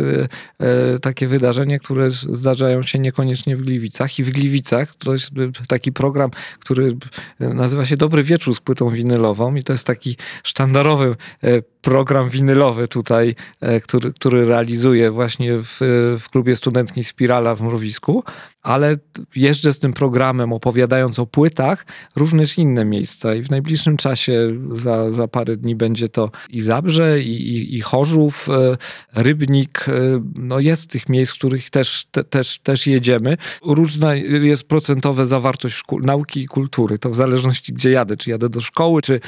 e, 0.59 0.99
takie 0.99 1.27
wydarzenia, 1.27 1.79
które 1.79 2.11
zdarzają 2.11 2.83
się 2.83 2.99
niekoniecznie 2.99 3.55
w 3.55 3.61
Gliwicach. 3.61 4.19
I 4.19 4.23
w 4.23 4.29
Gliwicach 4.29 4.95
to 4.95 5.11
jest 5.11 5.31
taki 5.67 5.91
program, 5.91 6.31
który 6.59 6.97
nazywa 7.39 7.85
się 7.85 7.97
Dobry 7.97 8.23
Wieczór 8.23 8.55
z 8.55 8.59
płytą 8.59 8.89
winylową 8.89 9.55
i 9.55 9.63
to 9.63 9.73
jest 9.73 9.87
taki 9.87 10.17
sztandarowy 10.43 11.15
e, 11.43 11.61
program 11.61 12.29
winylowy 12.29 12.87
tutaj, 12.87 13.35
e, 13.61 13.79
który, 13.79 14.13
który 14.13 14.45
realizuję 14.45 15.11
właśnie 15.11 15.57
w, 15.57 15.77
w 16.19 16.29
klubie 16.29 16.55
studenckim 16.55 17.03
Spirala 17.03 17.55
w 17.55 17.61
Mrowisku, 17.61 18.23
ale 18.65 18.97
jeżdżę 19.35 19.73
z 19.73 19.79
tym 19.79 19.93
programem 19.93 20.53
opowiadając 20.53 21.19
o 21.19 21.25
płytach 21.25 21.85
również 22.15 22.57
inne 22.57 22.85
miejsca 22.85 23.35
i 23.35 23.43
w 23.43 23.49
najbliższym 23.49 23.97
czasie 23.97 24.51
za, 24.75 25.11
za 25.11 25.27
parę 25.27 25.57
dni 25.57 25.75
będzie 25.75 26.09
to 26.09 26.31
i 26.49 26.61
Zabrze, 26.61 27.21
i, 27.21 27.55
i, 27.55 27.75
i 27.75 27.81
Chorzów, 27.81 28.49
e, 28.49 29.23
Rybnik, 29.23 29.85
e, 29.89 29.91
no 30.35 30.59
jest 30.59 30.89
tych 30.89 31.09
miejsc, 31.09 31.33
w 31.33 31.35
których 31.35 31.69
też, 31.69 32.05
te, 32.11 32.23
też, 32.23 32.59
też 32.59 32.87
jedziemy. 32.87 33.37
Różna 33.65 34.15
jest 34.15 34.63
procentowa 34.63 35.25
zawartość 35.25 35.81
nauki 36.01 36.41
i 36.41 36.47
kultury, 36.47 36.99
to 36.99 37.09
w 37.09 37.15
zależności 37.15 37.73
gdzie 37.73 37.91
jadę, 37.91 38.17
czy 38.17 38.29
jadę 38.29 38.49
do 38.49 38.61
szkoły, 38.61 39.01
czy, 39.01 39.19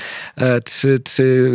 czy, 0.65 0.99
czy 0.99 1.51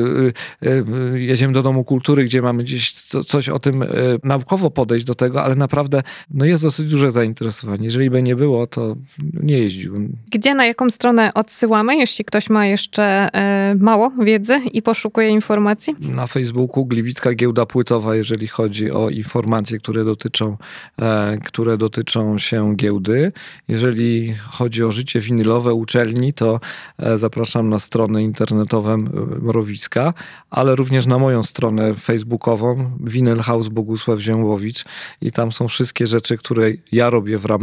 jedziemy 1.14 1.52
do 1.52 1.62
Domu 1.62 1.84
Kultury, 1.84 2.24
gdzie 2.24 2.42
mamy 2.42 2.64
gdzieś 2.64 2.92
coś 3.26 3.48
o 3.48 3.58
tym 3.58 3.84
naukowo 4.24 4.70
podejść 4.70 5.04
do 5.04 5.14
tego, 5.14 5.42
ale 5.42 5.54
naprawdę 5.54 6.02
no 6.30 6.44
jest 6.44 6.62
dosyć 6.62 6.90
duże 6.90 7.10
zainteresowanie. 7.10 7.71
Jeżeli 7.80 8.10
by 8.10 8.22
nie 8.22 8.36
było, 8.36 8.66
to 8.66 8.96
nie 9.42 9.58
jeździłbym. 9.58 10.16
Gdzie, 10.30 10.54
na 10.54 10.66
jaką 10.66 10.90
stronę 10.90 11.34
odsyłamy, 11.34 11.96
jeśli 11.96 12.24
ktoś 12.24 12.50
ma 12.50 12.66
jeszcze 12.66 13.02
e, 13.04 13.74
mało 13.78 14.10
wiedzy 14.10 14.60
i 14.72 14.82
poszukuje 14.82 15.28
informacji? 15.28 15.94
Na 16.00 16.26
Facebooku 16.26 16.84
Gliwicka 16.86 17.34
Giełda 17.34 17.66
Płytowa, 17.66 18.16
jeżeli 18.16 18.48
chodzi 18.48 18.90
o 18.90 19.10
informacje, 19.10 19.78
które 19.78 20.04
dotyczą, 20.04 20.56
e, 21.02 21.38
które 21.44 21.76
dotyczą 21.76 22.38
się 22.38 22.76
giełdy. 22.76 23.32
Jeżeli 23.68 24.34
chodzi 24.34 24.84
o 24.84 24.92
życie 24.92 25.20
winylowe 25.20 25.74
uczelni, 25.74 26.32
to 26.32 26.60
e, 26.98 27.18
zapraszam 27.18 27.68
na 27.68 27.78
stronę 27.78 28.22
internetową 28.22 28.96
Mrowiska, 29.42 30.14
ale 30.50 30.76
również 30.76 31.06
na 31.06 31.18
moją 31.18 31.42
stronę 31.42 31.94
facebookową 31.94 32.90
Vinyl 33.00 33.38
House 33.38 33.68
Bogusław 33.68 34.18
Zięłowicz 34.18 34.84
i 35.20 35.32
tam 35.32 35.52
są 35.52 35.68
wszystkie 35.68 36.06
rzeczy, 36.06 36.36
które 36.36 36.70
ja 36.92 37.10
robię 37.10 37.38
w 37.38 37.44
ramach, 37.44 37.61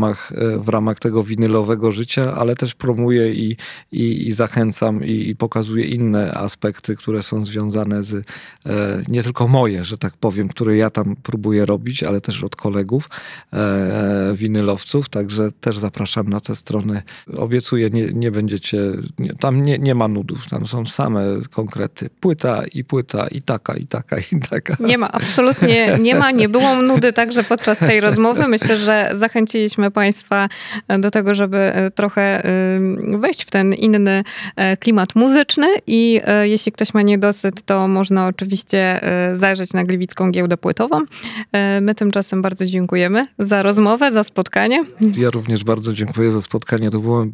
w 0.57 0.69
ramach 0.69 0.99
tego 0.99 1.23
winylowego 1.23 1.91
życia, 1.91 2.35
ale 2.35 2.55
też 2.55 2.75
promuję 2.75 3.33
i, 3.33 3.57
i, 3.91 4.27
i 4.27 4.31
zachęcam 4.31 5.05
i, 5.05 5.29
i, 5.29 5.35
pokazuję 5.35 5.85
inne 5.85 6.33
aspekty, 6.33 6.95
które 6.95 7.23
są 7.23 7.45
związane 7.45 8.03
z 8.03 8.13
e, 8.13 8.21
nie 9.07 9.23
tylko 9.23 9.47
moje, 9.47 9.83
że 9.83 9.97
tak 9.97 10.17
powiem, 10.17 10.47
które 10.47 10.77
ja 10.77 10.89
tam 10.89 11.15
próbuję 11.23 11.65
robić, 11.65 12.03
ale 12.03 12.21
też 12.21 12.43
od 12.43 12.55
kolegów 12.55 13.09
e, 13.53 13.57
e 13.57 14.35
winylowców, 14.35 15.09
także 15.09 15.51
też 15.51 15.77
zapraszam 15.77 16.29
na 16.29 16.39
te 16.39 16.55
strony. 16.55 17.01
Obiecuję, 17.38 17.89
nie, 17.89 18.07
nie 18.07 18.31
będziecie, 18.31 18.77
nie, 19.19 19.33
tam 19.33 19.63
nie, 19.63 19.79
nie 19.79 19.95
ma 19.95 20.07
nudów, 20.07 20.49
tam 20.49 20.67
są 20.67 20.85
same 20.85 21.21
konkrety. 21.51 22.09
Płyta 22.19 22.63
i 22.73 22.83
płyta 22.83 23.27
i 23.27 23.41
taka, 23.41 23.73
i 23.75 23.85
taka, 23.85 24.17
i 24.31 24.39
taka. 24.49 24.75
Nie 24.79 24.97
ma, 24.97 25.12
absolutnie 25.12 25.97
nie 26.01 26.15
ma, 26.15 26.31
nie 26.31 26.49
było 26.49 26.81
nudy 26.81 27.13
także 27.13 27.43
podczas 27.43 27.79
tej 27.79 28.01
rozmowy. 28.01 28.47
Myślę, 28.47 28.77
że 28.77 29.12
zachęciliśmy 29.19 29.88
Państwa 29.91 30.49
do 30.99 31.12
tego, 31.12 31.36
żeby 31.36 31.71
trochę 31.95 32.43
wejść 33.17 33.43
w 33.43 33.52
ten 33.52 33.73
inny 33.73 34.23
e, 34.56 34.78
klimat 34.78 35.15
muzyczny 35.15 35.67
i 35.88 36.21
e, 36.25 36.47
jeśli 36.47 36.71
ktoś 36.71 36.93
ma 36.93 37.02
niedosyt, 37.02 37.65
to 37.65 37.88
można 37.88 38.28
oczywiście 38.28 39.04
e, 39.04 39.36
zajrzeć 39.36 39.73
na 39.73 39.84
Gliwicką 39.84 40.32
Giełdę 40.32 40.58
Płytową. 40.58 41.02
My 41.82 41.95
tymczasem 41.95 42.41
bardzo 42.41 42.65
dziękujemy 42.65 43.28
za 43.39 43.63
rozmowę, 43.63 44.12
za 44.12 44.23
spotkanie. 44.23 44.84
Ja 45.17 45.30
również 45.30 45.63
bardzo 45.63 45.93
dziękuję 45.93 46.32
za 46.32 46.41
spotkanie. 46.41 46.91
To 46.91 46.99
było 46.99 47.25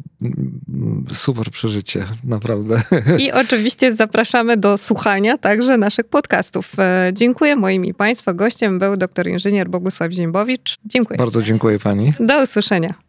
super 1.14 1.50
przeżycie, 1.50 2.04
naprawdę. 2.24 2.82
I 3.18 3.32
oczywiście 3.42 3.94
zapraszamy 3.94 4.56
do 4.56 4.76
słuchania 4.76 5.38
także 5.38 5.78
naszych 5.78 6.06
podcastów. 6.06 6.72
Dziękuję. 7.12 7.56
Moim 7.56 7.84
i 7.84 7.94
Państwa 7.94 8.34
gościem 8.34 8.78
był 8.78 8.96
doktor 8.96 9.28
inżynier 9.28 9.68
Bogusław 9.68 10.12
Ziębowicz. 10.12 10.78
Dziękuję. 10.84 11.18
Bardzo 11.18 11.42
dziękuję 11.42 11.78
Pani. 11.78 12.12
Do 12.20 12.45
usłyszenia. 12.46 13.05